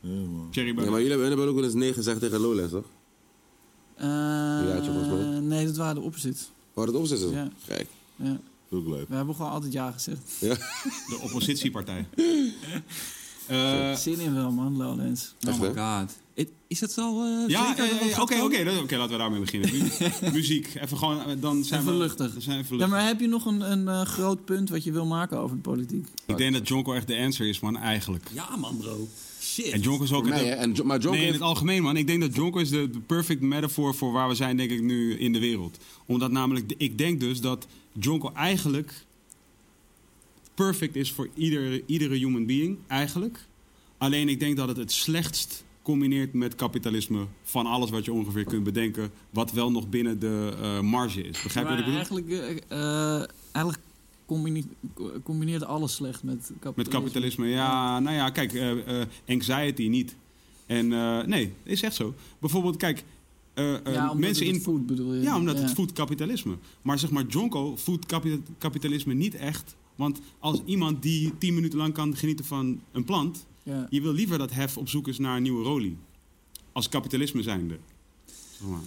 [0.00, 0.48] Ja, man.
[0.50, 0.92] Jerry ja, Baudet.
[0.92, 2.86] maar jullie hebben, hebben ook wel eens nee gezegd tegen Lowlands, toch?
[3.98, 5.40] Eh, mij.
[5.40, 6.50] Nee, dat waren de opposites.
[6.74, 7.30] Waar het opzetten?
[7.30, 7.48] Ja.
[7.66, 7.86] Kijk.
[8.16, 8.38] Ja.
[8.70, 9.08] Ook leuk.
[9.08, 10.18] We hebben gewoon altijd ja gezegd.
[10.40, 12.06] De oppositiepartij.
[13.46, 15.34] Eh, Zin in wel, man, Lowlands.
[15.48, 16.16] Oh my god.
[16.34, 17.22] It- is dat zo?
[17.22, 19.70] eh, ja, Dat eh, dat oké, oké, oké, laten we daarmee beginnen.
[20.22, 21.98] Mu- Muziek, even gewoon, dan zijn Even we...
[21.98, 22.32] luchtig.
[22.38, 22.88] zijn we even Ja, luchtig.
[22.88, 26.06] maar heb je nog een, een groot punt wat je wil maken over de politiek?
[26.26, 28.30] Ik denk dat Jonko echt de answer is, man, eigenlijk.
[28.32, 29.08] Ja, man, bro.
[29.52, 29.72] Shit.
[29.72, 30.28] En Jonko is ook...
[30.28, 30.50] Mij, de-?
[30.50, 31.96] En, maar Jonko nee, in het algemeen, man.
[31.96, 34.82] Ik denk dat Jonko is de, de perfect metafoor voor waar we zijn, denk ik,
[34.82, 35.78] nu in de wereld.
[36.06, 38.92] Omdat namelijk, ik denk dus dat Jonko eigenlijk
[40.54, 43.46] perfect is voor ieder, iedere human being, eigenlijk.
[43.98, 48.44] Alleen ik denk dat het het slechtst combineert met kapitalisme van alles wat je ongeveer
[48.44, 51.42] kunt bedenken, wat wel nog binnen de eh, marge is.
[51.42, 51.94] Begrijp je wat ik bedoel?
[51.94, 52.30] eigenlijk,
[52.68, 53.84] eh, eh, eigenlijk
[54.28, 54.64] combine-
[55.22, 56.82] combineert alles slecht met kapitalisme.
[56.82, 60.16] Met kapitalisme, ja, nou ja, kijk, eh, eh, anxiety niet.
[60.66, 62.14] En eh, nee, is echt zo.
[62.38, 63.04] Bijvoorbeeld, kijk,
[63.84, 65.20] Ja, mensen in food bedoel je.
[65.22, 65.62] Ja, omdat Ja.
[65.62, 66.56] het voedt kapitalisme.
[66.82, 69.76] Maar zeg maar, Jonko voedt kapi- kapitalisme niet echt.
[69.94, 73.46] Want als iemand die tien minuten lang kan genieten van een plant...
[73.62, 73.86] Ja.
[73.90, 75.96] je wil liever dat Hef op zoek is naar een nieuwe rolie.
[76.72, 77.78] Als kapitalisme zijnde.
[78.58, 78.80] Zeg maar.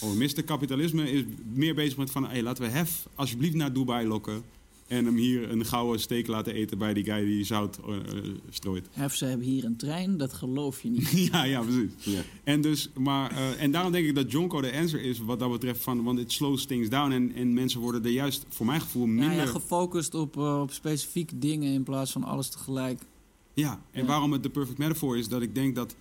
[0.00, 0.42] Oh, Mr.
[0.44, 1.22] Kapitalisme is
[1.52, 2.26] meer bezig met van...
[2.26, 4.42] Hey, laten we Hef alsjeblieft naar Dubai lokken...
[4.86, 8.24] en hem hier een gouden steak laten eten bij die guy die zout eh, eh,
[8.50, 8.86] strooit.
[8.90, 11.10] Hef, ze hebben hier een trein, dat geloof je niet.
[11.32, 11.90] ja, ja, precies.
[11.98, 12.20] Ja.
[12.44, 15.50] En, dus, maar, eh, en daarom denk ik dat Jonko de answer is wat dat
[15.50, 15.80] betreft.
[15.82, 17.12] Van, want het slows things down.
[17.12, 19.36] En, en mensen worden er juist, voor mijn gevoel, minder...
[19.36, 23.00] ja, gefocust op, eh, op specifieke dingen in plaats van alles tegelijk.
[23.54, 24.06] Ja, en Ja.
[24.06, 25.96] waarom het de perfect metaphor is, dat ik denk dat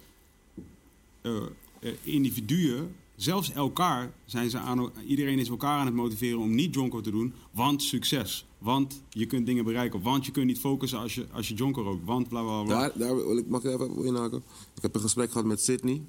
[2.04, 7.02] individuen, zelfs elkaar, zijn ze aan, iedereen is elkaar aan het motiveren om niet Jonko
[7.02, 8.46] te doen, want succes.
[8.58, 10.02] Want je kunt dingen bereiken.
[10.02, 12.06] Want je kunt niet focussen als je, als je Jonko rookt.
[12.06, 12.80] Want bla bla bla.
[12.80, 14.44] Daar, daar wil ik, mag ik even op inhaken?
[14.76, 16.02] Ik heb een gesprek gehad met Sydney.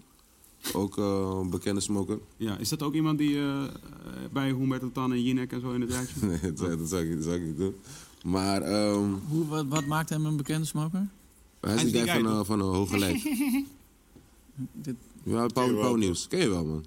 [0.72, 2.18] Ook eh, een bekende smoker.
[2.36, 3.70] Ja, is dat ook iemand die eh, eh,
[4.32, 6.14] bij Humberto Tan en Jinek en zo in het rijtje?
[6.26, 7.74] Nee, dat, zou- dat, zou ik, dat zou ik niet doen.
[8.24, 11.08] Maar ehm, Hoe, wat, wat maakt hem een bekende smoker?
[11.60, 13.22] hij is die guy van, eh, een hoge lijk.
[14.72, 15.94] Dit, Ja, Pauw?
[15.96, 16.28] Nieuws.
[16.28, 16.84] Ken je wel, man.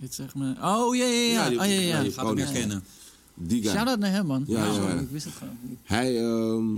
[0.00, 0.54] Dit zegt me...
[0.62, 1.32] Oh, ja, ja, ja.
[1.32, 1.80] Ja, die- oh, ja, ja.
[1.80, 2.84] ja, die- Gaat hem herkennen.
[3.34, 3.70] Die guy.
[3.72, 4.44] Shout-out naar hem, man.
[4.46, 4.88] Ja, ja.
[5.00, 5.78] Ik wist het gewoon niet.
[5.82, 6.72] Hij, ehm,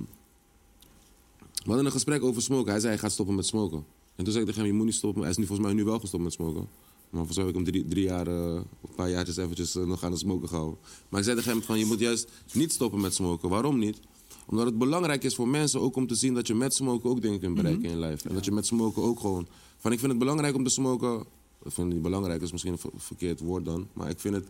[1.53, 2.71] we hadden een gesprek over smoken.
[2.71, 3.85] Hij zei hij gaat stoppen met smoken.
[4.17, 5.21] En toen zei ik tegen hem, je moet niet stoppen.
[5.23, 6.67] Hij is nu volgens mij nu wel gestopt met smoken.
[7.11, 9.85] Maar volgens mij heb ik hem drie, drie jaar, eh, een paar jaartjes eventjes eh,
[9.85, 10.79] nog aan het smoken gehouden.
[11.09, 13.49] Maar ik zei tegen hem van, je moet juist niet stoppen met smoken.
[13.49, 13.99] Waarom niet?
[14.47, 17.23] Omdat het belangrijk is voor mensen ook om te zien dat je met smoken ook
[17.23, 18.29] dingen kunt bereiken in je leven.
[18.29, 19.47] En dat je met smoken ook gewoon...
[19.77, 21.25] Van, ik vind het belangrijk om te smoken...
[21.65, 23.89] Ik vind het niet belangrijk, is misschien een ver- verkeerd woord dan.
[23.93, 24.47] Maar ik vind het...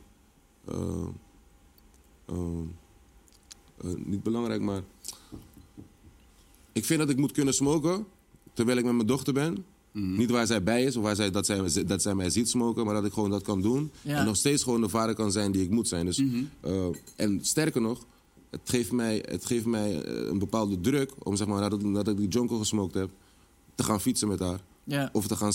[0.65, 1.07] eh,
[2.27, 2.35] eh,
[3.85, 4.83] eh, niet belangrijk, maar...
[6.73, 8.07] Ik vind dat ik moet kunnen smoken
[8.53, 9.65] terwijl ik met mijn dochter ben.
[9.93, 12.85] Niet waar zij bij is of waar zij, dat, zij, dat zij mij ziet smoken,
[12.85, 13.91] maar dat ik gewoon dat kan doen.
[14.03, 14.19] Ja.
[14.19, 16.07] En nog steeds gewoon de vader kan zijn die ik moet zijn.
[16.07, 16.19] Dus,
[16.61, 16.87] eh,
[17.17, 18.05] en sterker nog,
[18.51, 22.17] het geeft mij, het geeft mij een bepaalde druk om zeg maar, nadat, nadat ik
[22.17, 23.11] die jonko gesmokt heb,
[23.75, 24.61] te gaan fietsen met haar.
[24.89, 25.09] Ja.
[25.13, 25.53] Of te gaan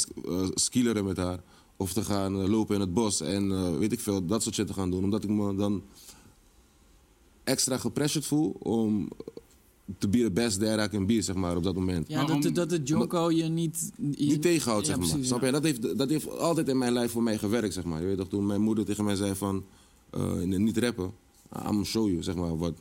[0.54, 1.40] skileren met haar.
[1.78, 4.56] Of te gaan eh, lopen in het bos en eh, weet ik veel, dat soort
[4.56, 5.04] shit te gaan doen.
[5.04, 5.84] Omdat ik me dan
[7.44, 9.08] extra gepressured voel om
[9.98, 12.08] te be the best there I can be, zeg maar, op dat moment.
[12.10, 13.92] Ja, dat, dat de Jonko je niet...
[13.98, 15.10] Je, Niet tegenhoudt, Ja, zeg maar.
[15.10, 15.46] precies, Snap ja.
[15.46, 15.52] je?
[15.52, 18.02] Dat heeft, dat heeft altijd in mijn lijf voor mij gewerkt, zeg maar.
[18.02, 19.64] Je weet toch, toen mijn moeder tegen mij zei van...
[20.10, 21.12] eh, niet rappen,
[21.56, 22.74] I'm gonna show you, zeg maar, wat,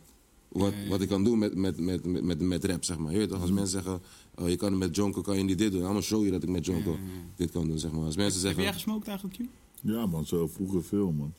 [0.52, 3.12] wat, wat ik kan doen met, met, met, met, met, met rap, zeg maar.
[3.12, 3.58] Je weet toch, als Mhm.
[3.58, 4.00] mensen zeggen...
[4.34, 5.80] oh, je kan met Jonko, kan je niet dit doen.
[5.80, 6.96] I'm gonna show you dat ik met Jonko
[7.36, 8.04] dit kan doen, zeg maar.
[8.04, 8.74] Als mensen Heb jij zeggen...
[8.82, 9.42] gesmokt eigenlijk, Q?
[9.80, 11.32] Ja, man, zo vroeger veel, man.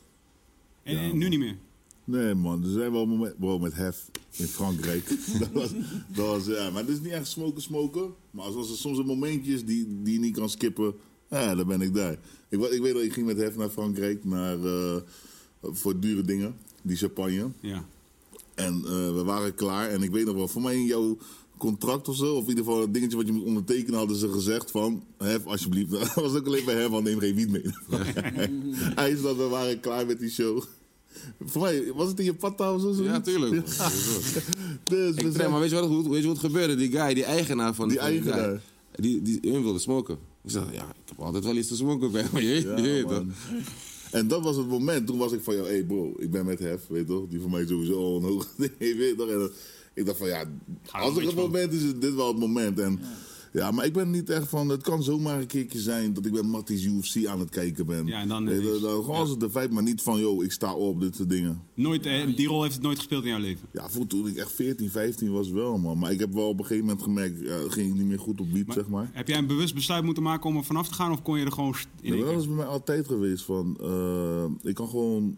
[0.83, 1.29] En, Ja, en nu man.
[1.29, 1.57] niet meer.
[2.05, 2.63] Nee, man.
[2.63, 3.39] Er zijn wel momenten...
[3.39, 5.07] Bro, met hef in Frankrijk.
[5.39, 5.71] dat, was,
[6.15, 6.45] dat was...
[6.45, 8.13] Ja, maar het is niet echt smoken, smoken.
[8.31, 10.93] Maar als, als er soms een momentje is die, die je niet kan skippen...
[11.29, 12.19] Ja, dan ben ik daar.
[12.49, 14.23] Ik, ik weet dat ik ging met hef naar Frankrijk.
[14.25, 14.95] Naar, eh,
[15.61, 16.55] voor dure dingen.
[16.81, 17.51] Die champagne.
[17.59, 17.85] Ja.
[18.55, 19.89] En eh, we waren klaar.
[19.89, 21.17] En ik weet nog wel, voor mij in jouw
[21.57, 22.35] contract of zo...
[22.35, 23.97] of in ieder geval het dingetje wat je moet ondertekenen...
[23.97, 25.03] hadden ze gezegd van...
[25.17, 25.91] Hef, alsjeblieft.
[25.99, 27.63] Dat was ook alleen bij hem, van neem geen wiet mee.
[28.95, 30.63] Hij is dat we waren klaar met die show.
[31.45, 33.03] Voor mij, was het in je patta of zo?
[33.03, 33.51] Ja, tuurlijk.
[34.83, 36.75] Dus Ik trek, maar weet je, wat, weet je wat gebeurde?
[36.75, 38.61] Die guy, die eigenaar van Die van eigenaar.
[38.95, 40.17] die, die, hun wilde smoken.
[40.43, 42.41] Ik zei, ja, ik heb altijd wel iets te smoken bij me.
[42.43, 43.23] Je, Ja, je weet?
[44.13, 45.07] En dat was het moment.
[45.07, 47.27] Toen was ik van, jou, hey bro, ik ben met Hef, weet je toch?
[47.29, 49.29] Die voor mij sowieso al een hoog ding, weet toch?
[49.29, 49.51] En
[49.93, 50.43] ik dacht van, ja,
[50.91, 51.35] als er een van.
[51.43, 52.79] moment is, is dit wel het moment.
[52.79, 53.07] En ja.
[53.53, 56.41] Maar ik ben niet echt van, het kan zomaar een keertje zijn dat ik bij
[56.41, 58.05] Matties UFC aan het kijken ben.
[58.07, 58.55] Ja, en dan dan
[59.03, 61.61] gewoon als het de feit, maar niet van, yo, ik sta op, dit soort dingen.
[61.73, 63.67] Nooit, eh, die rol heeft het nooit gespeeld in jouw leven.
[63.71, 65.97] Ja, voor toen ik echt 14, 15 was wel, man.
[65.97, 68.41] Maar ik heb wel op een gegeven moment gemerkt, ja, ging ik niet meer goed
[68.41, 69.09] op beat, zeg maar.
[69.13, 71.11] Heb jij een bewust besluit moeten maken om er vanaf te gaan?
[71.11, 73.43] Of kon je er gewoon in Ja, maar dat is bij mij altijd geweest.
[73.43, 75.37] Van, eh, ik kan gewoon.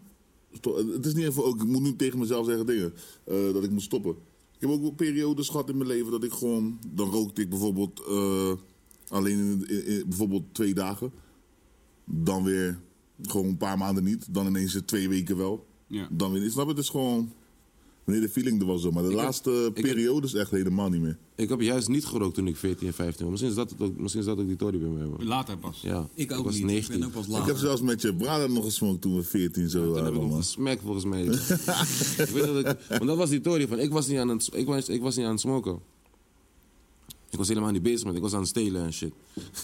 [0.94, 1.56] Het is niet even ook.
[1.62, 2.92] Ik moet nu tegen mezelf zeggen dingen.
[3.24, 4.14] eh, dat ik moet stoppen.
[4.58, 6.78] Ik heb ook wel periodes gehad in mijn leven dat ik gewoon.
[6.88, 8.00] Dan rookte ik bijvoorbeeld.
[8.08, 8.52] eh,
[9.08, 11.12] alleen in, in- in- bijvoorbeeld twee dagen.
[12.04, 12.80] Dan weer
[13.22, 14.34] gewoon een paar maanden niet.
[14.34, 15.66] Dan ineens twee weken wel.
[15.86, 16.08] Ja.
[16.10, 16.50] Dan weer.
[16.50, 16.68] Snap?
[16.68, 17.32] Het is gewoon.
[18.06, 18.90] Wanneer de feeling er was zo.
[18.90, 21.18] Maar de laatste heb- periodes echt helemaal niet meer.
[21.36, 23.40] Ik heb juist niet gerookt toen ik 14 en 15 was.
[23.40, 25.06] Misschien is dat, ook, misschien is dat ook die Tory bij mij.
[25.06, 25.26] man.
[25.26, 25.80] Later pas.
[25.82, 26.64] Ja, Ik ook was niet.
[26.64, 26.94] 19.
[26.94, 29.68] Ik ben ook pas Ik heb zelfs met je brada nog gesmokt toen we 14
[29.70, 30.14] zo Toen waren.
[30.14, 31.22] heb ik gesmekt volgens mij.
[32.24, 34.48] ik weet dat ik, want dat was die Tory van, ik was niet aan het,
[34.52, 35.78] ik was, ik was niet aan het smoken.
[37.30, 39.12] Ik was helemaal niet bezig met, ik was aan het stelen en shit.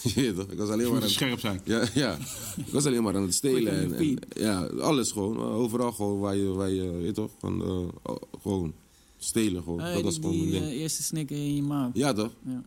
[0.15, 1.61] Ik was alleen maar aan, scherp zijn.
[1.65, 2.19] ja, ja,
[2.57, 3.97] ik was alleen maar aan het stelen.
[3.97, 5.39] En, ja, alles gewoon.
[5.39, 7.31] Overal gewoon waar je, waar je, weet je toch?
[7.39, 8.73] Van, eh, oh, gewoon
[9.19, 9.81] stelen gewoon.
[9.81, 10.65] Hey, dat was die gewoon mijn ding.
[10.65, 11.91] eh, eerste snikker in je maag.
[11.93, 12.31] Ja toch?
[12.47, 12.63] Ja.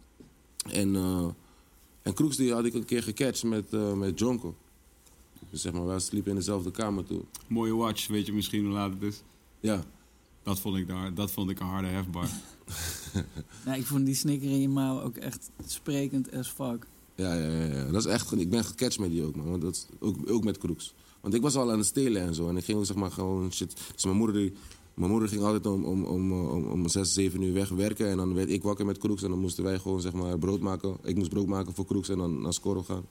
[0.71, 1.27] En, eh
[2.01, 4.55] en Kroeks die had ik een keer gecatcht met, eh met Jonko.
[5.49, 7.25] Dus zeg maar, wij sliepen in dezelfde kamer toen.
[7.47, 9.21] Mooie watch, weet je misschien hoe laat het is.
[9.59, 9.83] Ja,
[10.43, 12.27] Dat vond ik, daar, dat vond ik een harde hefbar.
[13.65, 16.87] Ja, ik vond die snikker in je mouw ook echt sprekend as fuck.
[17.15, 17.91] Ja, ja, ja, ja.
[17.91, 19.59] Dat is echt, ik ben gecatcht met die ook, man.
[19.59, 20.93] Dat ook, ook met Kroeks.
[21.21, 22.49] Want ik was al aan het stelen en zo.
[22.49, 23.75] En ik ging ook zeg maar gewoon shit.
[23.93, 24.53] Dus mijn moeder, die,
[24.93, 28.09] mijn moeder ging altijd om, om, om, om, om 6, 7 uur weg werken.
[28.09, 29.23] En dan werd ik wakker met Kroeks.
[29.23, 30.97] En dan moesten wij gewoon zeg maar brood maken.
[31.03, 33.05] Ik moest brood maken voor Kroeks en dan naar Scorro gaan.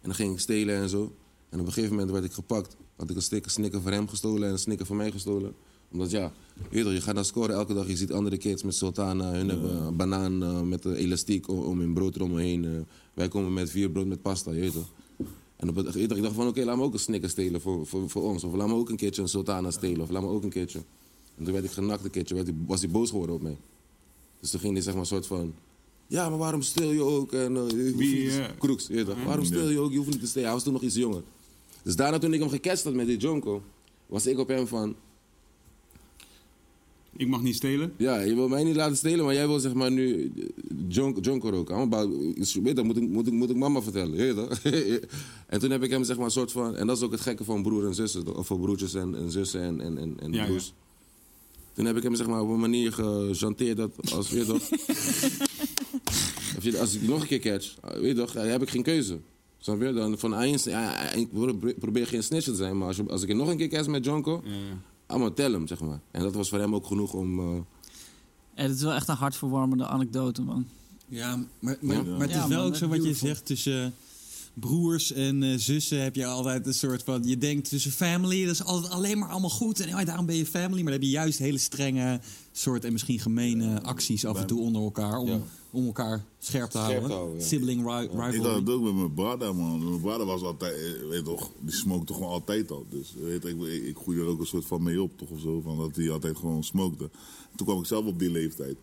[0.00, 1.12] En dan ging ik stelen en zo.
[1.48, 2.76] En op een gegeven moment werd ik gepakt.
[2.96, 5.54] Had ik een snicker van hem gestolen en een snicker van mij gestolen.
[5.96, 6.32] Omdat ja,
[6.70, 7.88] je, gaat naar scoren elke dag.
[7.88, 9.32] Je ziet andere kids met sultana.
[9.32, 12.64] Hun hebben een banaan eh, met een elastiek om, hun brood eromheen.
[12.64, 12.70] eh.
[13.14, 14.92] wij komen met vier brood met pasta, je weet toch.
[15.56, 18.10] En op het, ik dacht van oké, laat me ook een snicker stelen voor, voor,
[18.10, 18.44] voor ons.
[18.44, 20.00] Of laat me ook een keertje een sultana stelen.
[20.00, 20.78] Of laat me ook een keertje.
[21.36, 22.34] En toen werd ik genakt een keertje.
[22.34, 23.56] Werd was hij boos geworden op mij.
[24.40, 25.54] Dus toen ging hij zeg maar een soort van...
[26.06, 27.32] Ja, maar waarom stil je ook?
[27.32, 29.04] En, eh, Wie, Kroeks, je.
[29.24, 29.90] Waarom stil je ook?
[29.90, 30.44] Je hoeft niet te stelen.
[30.44, 31.22] Hij was toen nog iets jonger.
[31.82, 33.62] Dus daarna toen ik hem gecatcht had met die Jonko...
[34.06, 34.94] was ik op hem van...
[37.16, 37.92] Ik mag niet stelen.
[37.96, 40.44] Ja, je wil mij niet laten stelen, maar jij wil zeg maar nu eh,
[40.88, 41.74] Jonko, Jonko roken.
[41.76, 44.16] I'm about- is- Weet je, moet ik, moet, ik, moet ik mama vertellen.
[44.16, 44.58] Weet je toch?
[45.52, 46.76] en toen heb ik hem zeg maar een soort van...
[46.76, 48.36] En dat is ook het gekke van broer en zussen.
[48.36, 50.46] Of voor broertjes en, en zussen en, en, en, en Ja, ja.
[50.46, 50.72] broers.
[51.72, 54.30] Toen heb ik hem zeg maar op een manier gechanteerd dat als...
[54.30, 54.62] Weet toch?
[56.80, 59.18] Als ik nog een keer catch, weet je toch, dan heb ik geen keuze.
[59.58, 59.92] Snap je?
[59.92, 60.30] Dan van,
[60.64, 61.28] ja, ik
[61.78, 64.04] probeer geen snitcher te zijn, maar als, je- als ik nog een keer catch met
[64.04, 64.80] Jonko, Ja, ja.
[65.06, 66.00] Allemaal tell hem, zeg maar.
[66.10, 67.38] En dat was voor hem ook genoeg om...
[67.38, 67.54] eh,
[68.54, 70.66] En het is wel echt een hartverwarmende anekdote, man.
[71.08, 72.02] Ja, maar, maar, Ja.
[72.02, 73.90] maar het Ja, is wel man, ook zo wat je zegt tussen eh,
[74.54, 77.22] broers en eh, zussen heb je altijd een soort van...
[77.24, 79.80] Je denkt tussen family, dat is altijd alleen maar allemaal goed.
[79.80, 80.74] En ja, daarom ben je family.
[80.74, 82.20] Maar dan heb je juist hele strenge
[82.58, 85.18] soort en misschien gemene acties af en toe onder elkaar.
[85.18, 85.40] Om, Ja.
[85.70, 87.08] om elkaar scherp te Scherp houden.
[87.10, 87.44] te houden, ja.
[87.46, 88.58] Sibling ri- Ik had rivalry.
[88.60, 89.88] het ook met mijn brada, man.
[89.88, 92.86] Mijn brada was altijd, eh, weet toch, die smokte gewoon altijd al.
[92.90, 95.40] Dus weet, ik, ik, ik groeide er ook een soort van mee op, toch of
[95.40, 95.60] zo.
[95.60, 97.10] Van dat hij altijd gewoon smokte.
[97.56, 98.76] Toen kwam ik zelf op die leeftijd.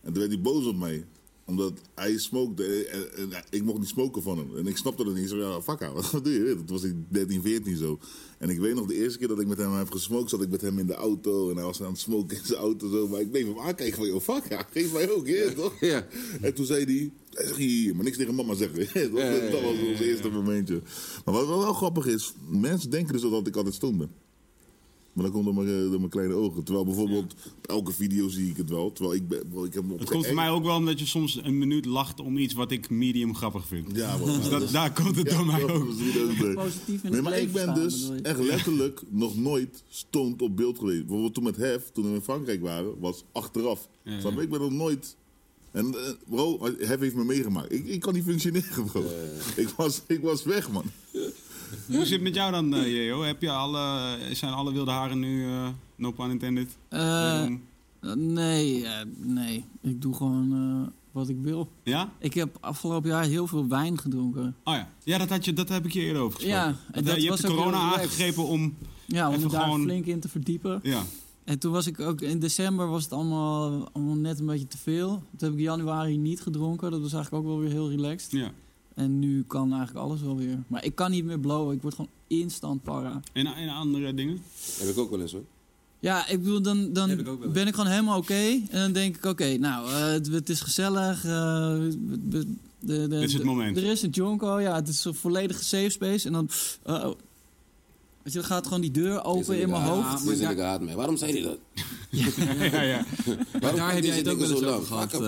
[0.00, 1.04] En toen werd hij boos op mij.
[1.44, 4.56] Omdat hij smokte en, en- en ik mocht niet smoken van hem.
[4.56, 5.22] En ik snapte dat niet.
[5.22, 6.54] Ik zei, ja, fuck out, wat doe je?
[6.56, 7.98] Dat was ik 13, 14 zo.
[8.38, 10.50] En ik weet nog, de eerste keer dat ik met hem heb gesmokt, zat ik
[10.50, 11.50] met hem in de auto.
[11.50, 13.08] En hij was aan het smoken in zijn auto zo.
[13.08, 15.80] Maar ik bleef hem aankijken van, yo, fuck ja, geef mij ook, weet toch?
[15.80, 16.06] Ja.
[16.40, 17.10] En toen zei hij,
[17.56, 18.86] hier, maar niks tegen mama zeggen.
[19.50, 20.82] dat, was ons eerste momentje.
[21.24, 24.10] Maar wat wel grappig is, mensen denken dus dat ik altijd stom ben.
[25.12, 26.62] Maar dan komt het door mijn, door mijn kleine ogen.
[26.64, 28.92] Terwijl bijvoorbeeld op elke video zie ik het wel.
[28.92, 30.98] Terwijl ik, ben, wel, ik heb hem op Het komt voor mij ook wel omdat
[30.98, 33.96] je soms een minuut lacht om iets wat ik medium grappig vind.
[33.96, 35.84] Ja, maar, Dus dat, daar komt het door mij Ja, ook.
[36.54, 40.56] Positief in Nee, het maar ik ben staan, dus echt letterlijk nog nooit stoned op
[40.56, 41.00] beeld geweest.
[41.00, 43.88] Bijvoorbeeld toen met Hef, toen we in Frankrijk waren, was achteraf.
[44.02, 44.40] Ja, ja.
[44.40, 45.16] Ik ben nog nooit...
[45.70, 47.72] En eh, bro, Hef heeft me meegemaakt.
[47.72, 49.04] Ik, ik kan niet functioneren, bro.
[49.56, 50.84] Ik, was, ik was weg, man.
[51.86, 53.22] Hoe zit het met jou dan, eh Jeo?
[53.22, 56.76] Heb je alle, zijn alle wilde haren nu, eh, no pun intended?
[56.88, 57.44] Eh,
[58.14, 59.64] nee, nee.
[59.80, 61.68] Ik doe gewoon wat ik wil.
[61.82, 62.12] ja?
[62.18, 64.56] Ik heb afgelopen jaar heel veel wijn gedronken.
[64.64, 66.60] Oh ja, ja dat, had je, dat heb ik je eerder over gesproken.
[66.62, 68.74] Ja, Dat, dat je was hebt de corona aangegrepen om...
[69.06, 70.80] Ja, om daar gewoon- flink in te verdiepen.
[70.82, 71.02] Ja,
[71.44, 74.78] En toen was ik ook in december was het allemaal, allemaal net een beetje te
[74.78, 75.08] veel.
[75.36, 76.90] Toen heb ik januari niet gedronken.
[76.90, 78.30] Dat was eigenlijk ook wel weer heel relaxed.
[78.30, 78.50] ja.
[78.94, 80.58] En nu kan eigenlijk alles wel weer.
[80.66, 81.74] Maar ik kan niet meer blowen.
[81.76, 83.20] Ik word gewoon instant para.
[83.32, 84.42] En, en andere dingen?
[84.78, 85.44] Heb ik ook wel eens hoor.
[86.00, 88.34] Ja, ik bedoel, dan, dan ik ben ik gewoon helemaal oké.
[88.34, 91.24] En dan denk ik, oké, nou, eh, het, het is gezellig.
[91.24, 92.46] eh, we- de,
[92.80, 93.76] de, Dit is het moment.
[93.76, 96.26] Er is een jonko, ja, het is een volledige safe space.
[96.26, 96.48] En dan,
[96.86, 97.06] uh,
[98.24, 100.24] weet je, dan gaat gewoon die deur open in mijn hoofd.
[100.26, 100.94] Dit is ik haat mij.
[100.94, 101.58] Waarom zei hij dat?
[102.72, 103.04] ja, ja.
[103.60, 105.10] Waarom Daar heb jij het ook wel eens zo over lang?
[105.10, 105.22] gehad.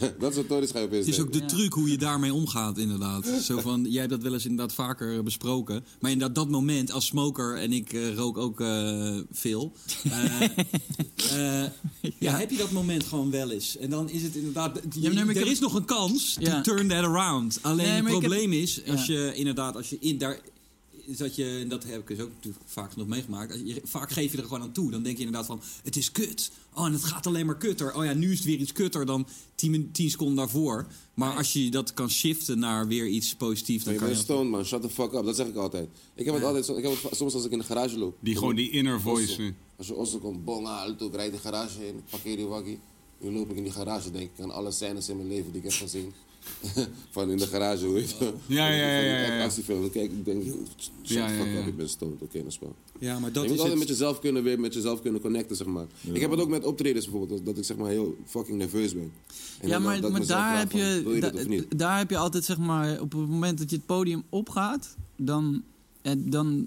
[0.00, 0.08] Eh.
[0.20, 0.98] Dat is wat Tory schijf is.
[1.06, 1.46] Het is ook de Ja.
[1.46, 3.26] truc hoe je daarmee omgaat, inderdaad.
[3.42, 5.84] Zo van, jij hebt dat wel eens inderdaad vaker besproken.
[6.00, 9.72] Maar inderdaad, dat moment als smoker, en ik eh, rook ook eh, veel.
[10.10, 10.42] eh,
[11.62, 11.70] eh,
[12.18, 12.36] ja.
[12.38, 13.76] heb je dat moment gewoon wel eens.
[13.76, 14.80] En dan is het inderdaad...
[15.00, 16.60] je- er heb- is nog een kans Ja.
[16.60, 17.58] to turn that around.
[17.62, 19.14] Alleen Nee, het heb- probleem is, als Ja.
[19.14, 20.38] je inderdaad, als je in daar...
[21.10, 23.52] Is dat je, en dat heb ik dus ook natuurlijk vaak nog meegemaakt.
[23.52, 24.90] als je- Vaak geef je er gewoon aan toe.
[24.90, 26.50] Dan denk je inderdaad van, het is kut.
[26.74, 27.94] Oh, en het gaat alleen maar kutter.
[27.94, 30.86] Oh ja, nu is het weer iets kutter dan 10 min- 10 seconden daarvoor.
[31.14, 34.24] Maar als je dat kan shiften naar weer iets positiefs, dan Je kan bent je...
[34.26, 35.24] stoned man, shut the fuck up.
[35.24, 35.88] Dat zeg ik altijd.
[36.14, 38.16] Ik heb het altijd zo, ik heb het, soms als ik in de garage loop.
[38.20, 39.30] Die gewoon die inner voice.
[39.32, 39.52] Osso.
[39.76, 42.78] Als je Osso komt, bong, alto, ik rijd de garage in, parkeer die waggie.
[43.20, 45.62] Nu loop ik in die garage, denk ik aan alle scènes in mijn leven die
[45.62, 46.12] ik heb gezien.
[47.10, 48.32] van in de garage, hoe heet je?
[48.46, 49.44] Ja, ja, ja, ja, ja.
[49.44, 49.90] Actiefilm.
[49.90, 52.22] Kijk ik, denk, shut Ja, fuck up, ik ben stoned.
[52.22, 52.74] Oké, dat is wel.
[52.98, 53.78] Ja, maar Je dat moet is altijd het.
[53.78, 55.86] met jezelf kunnen, weer met jezelf kunnen connecten, zeg maar.
[56.12, 58.94] Ik heb het ook met optredens bijvoorbeeld, dat, dat ik zeg maar heel fucking nerveus
[58.94, 59.12] ben.
[59.60, 63.12] En Ja, maar, daar, heb je, je da- daar heb je altijd, zeg maar, op
[63.12, 65.62] het moment dat je het podium opgaat, dan,
[66.02, 66.66] en dan,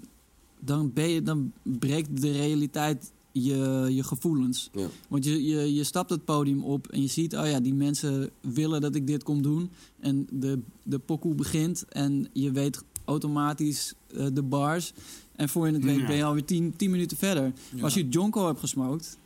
[0.60, 3.10] dan, ben je, dan breekt de realiteit
[3.42, 4.70] je, je gevoelens.
[4.72, 4.86] Ja.
[5.08, 8.30] Want je, je, je stapt het podium op en je ziet, oh ja, die mensen
[8.40, 9.70] willen dat ik dit kom doen.
[10.00, 14.92] En de, de pokoe begint en je weet automatisch eh, de bars.
[15.36, 16.06] En voor je het weet Ja.
[16.06, 17.52] ben je alweer tien, tien minuten verder.
[17.72, 19.18] Maar als je Jonko hebt gesmoked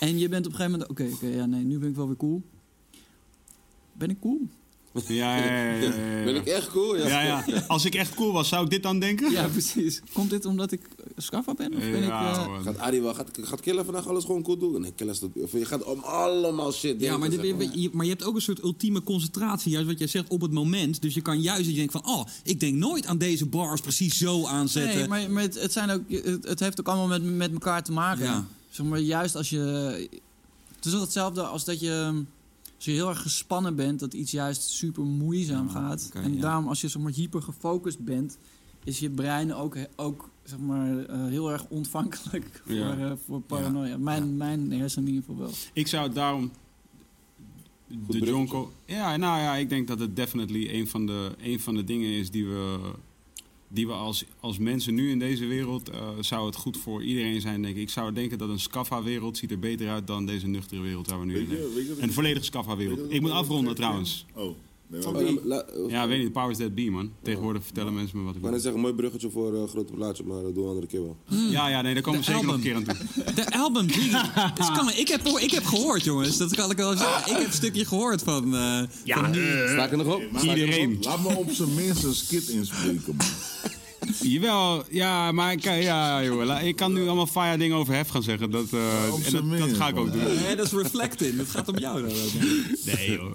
[0.00, 2.06] en je bent op een gegeven moment, oké, oké, ja, nee, nu ben ik wel
[2.06, 2.42] weer cool.
[3.92, 4.40] Ben ik cool?
[5.06, 6.24] Ja, ja, ja, ja, ja, ja.
[6.24, 6.96] Ben ik echt cool?
[6.96, 7.06] Ja.
[7.06, 7.64] Ja, ja.
[7.66, 9.30] Als ik echt cool was, zou ik dit dan denken?
[9.30, 10.00] Ja, precies.
[10.12, 10.80] Komt dit omdat ik
[11.16, 11.72] Scaffa ben?
[11.74, 12.36] Of ben Ja, ik...
[12.36, 12.62] eh, man.
[12.62, 14.80] Gaat Arie wel, gaat, gaat Killer vandaag alles gewoon goed doen?
[14.80, 17.06] Nee, Killer is dat, of je gaat om allemaal shit denken.
[17.06, 17.78] Ja, maar, dit- zeg maar.
[17.78, 20.52] je, maar je hebt ook een soort ultieme concentratie, juist wat jij zegt, op het
[20.52, 21.02] moment.
[21.02, 23.80] Dus je kan juist dat je denkt van, oh, ik denk nooit aan deze bars
[23.80, 24.98] precies zo aanzetten.
[24.98, 27.82] Nee, maar, maar het, het, zijn ook, het, het heeft ook allemaal met, met elkaar
[27.84, 28.24] te maken.
[28.24, 28.46] Ja.
[28.70, 29.58] Zeg maar, juist als je...
[30.76, 32.22] Het is toch hetzelfde als dat je...
[32.76, 36.10] Als je heel erg gespannen bent, dat iets juist super moeizaam Ja, gaat.
[36.14, 36.40] en ja.
[36.40, 38.38] daarom, als je zeg maar, hyper gefocust bent,
[38.84, 42.94] is je brein ook, ook zeg maar, eh, heel erg ontvankelijk Ja.
[42.96, 43.96] voor, eh, voor paranoia.
[43.96, 45.54] Mijn, mijn hersenen in ieder geval wel.
[45.72, 46.50] Ik zou daarom
[48.08, 48.18] de.
[48.18, 48.72] Jonko...
[48.84, 52.10] Ja, nou ja, ik denk dat het definitely een van de, een van de dingen
[52.10, 52.78] is die we,
[53.68, 55.90] die we als, als mensen nu in deze wereld...
[55.90, 57.82] eh, zou het goed voor iedereen zijn, denk ik.
[57.82, 61.20] Ik zou denken dat een Scaffa-wereld ziet er beter uit dan deze nuchtere wereld waar
[61.20, 62.02] we nu in leven.
[62.02, 64.26] Een volledige je Ik moet afronden trouwens.
[64.34, 64.56] Oh,
[64.88, 67.12] nee, Ja, weet niet, powers that be, man.
[67.22, 68.52] Tegenwoordig vertellen mensen me wat ik Ik wil.
[68.52, 71.02] net zeggen, mooi bruggetje voor een grote plaatje, maar dat doen we een andere keer
[71.02, 71.16] wel.
[71.50, 72.94] Ja, ja, nee, daar komen we zeker nog een keer aan toe.
[73.34, 73.86] De album.
[74.54, 76.36] Dus kan, ik, heb, ik heb gehoord, jongens.
[76.36, 77.32] Dat kan ik wel zeggen.
[77.32, 78.54] Ik heb een stukje gehoord van...
[78.54, 79.32] eh, Ja,
[79.68, 80.22] Sta ik er nog op?
[80.22, 80.96] Ik er iedereen.
[80.96, 81.04] op?
[81.04, 83.26] Laat me op zijn minst een skit inspreken, man.
[84.22, 88.22] Jawel, ja, maar ik, ja, joh, ik kan nu allemaal fire dingen over hef gaan
[88.22, 88.50] zeggen.
[88.50, 90.22] Dat, eh, en dat, dat ga ik ook doen.
[90.46, 91.36] nee, dat is reflecting.
[91.38, 92.12] Het gaat om jou dan.
[92.84, 93.32] Nee, joh.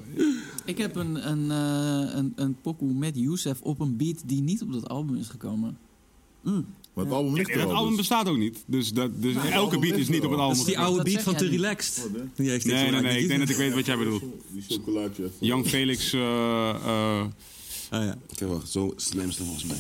[0.66, 4.62] Ik heb een, een, eh, een, een pokoe met Youssef op een beat die niet
[4.62, 5.78] op dat album is gekomen.
[6.94, 7.76] Maar het album ligt Ja, er het al.
[7.76, 7.98] album dus.
[7.98, 8.64] bestaat ook niet.
[8.66, 10.32] Dus, dat, dus elke beat is niet op het.
[10.32, 10.60] Dat album.
[10.60, 11.48] is die oude Dat beat van jij Te.
[11.50, 12.06] Relaxed.
[12.06, 12.24] Oh, nee.
[12.36, 13.22] Die heeft dit Nee, nee, nee.
[13.22, 14.24] Ik denk dat ik weet wat jij bedoelt.
[14.52, 15.30] Die chocolaatje.
[15.40, 16.14] Young Felix.
[16.14, 17.26] eh, eh,
[17.90, 18.18] Ah, ja.
[18.32, 19.78] Oké, wacht, zo slimste volgens mij.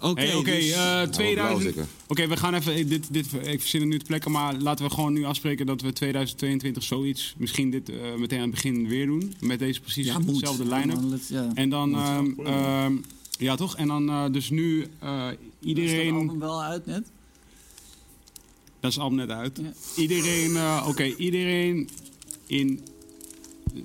[0.00, 1.62] Oké, hey, Oké, dus- eh, 2000.
[1.74, 1.86] zeker.
[2.06, 2.88] Oké, we gaan even.
[2.88, 5.80] Dit, dit, ik verzin het nu te plekken, maar laten we gewoon nu afspreken dat
[5.80, 7.34] we 2022 zoiets.
[7.38, 9.34] Misschien dit eh, meteen aan het begin weer doen.
[9.40, 11.20] Met deze precies Ja, dezelfde line-up.
[11.28, 11.50] Ja.
[11.54, 11.94] En dan.
[11.94, 12.96] ehm, ehm,
[13.38, 13.76] ja, toch?
[13.76, 16.14] En dan eh, dus nu eh, Is dat iedereen.
[16.14, 17.04] album wel uit net?
[18.80, 19.60] Dat is al net uit.
[19.62, 19.72] Ja.
[20.02, 21.88] Iedereen, eh, oké, iedereen
[22.46, 22.80] in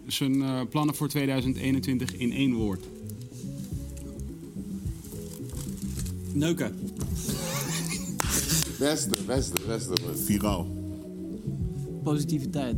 [0.08, 2.86] zijn plannen voor 2021 in één woord.
[6.34, 6.74] Neuken.
[8.80, 9.94] Beste, beste, beste.
[10.26, 10.68] Viraal.
[12.04, 12.76] Positiviteit.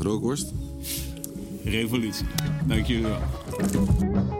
[0.00, 0.52] Rookworst.
[1.64, 2.26] Revolutie.
[2.66, 4.35] Dank jullie wel.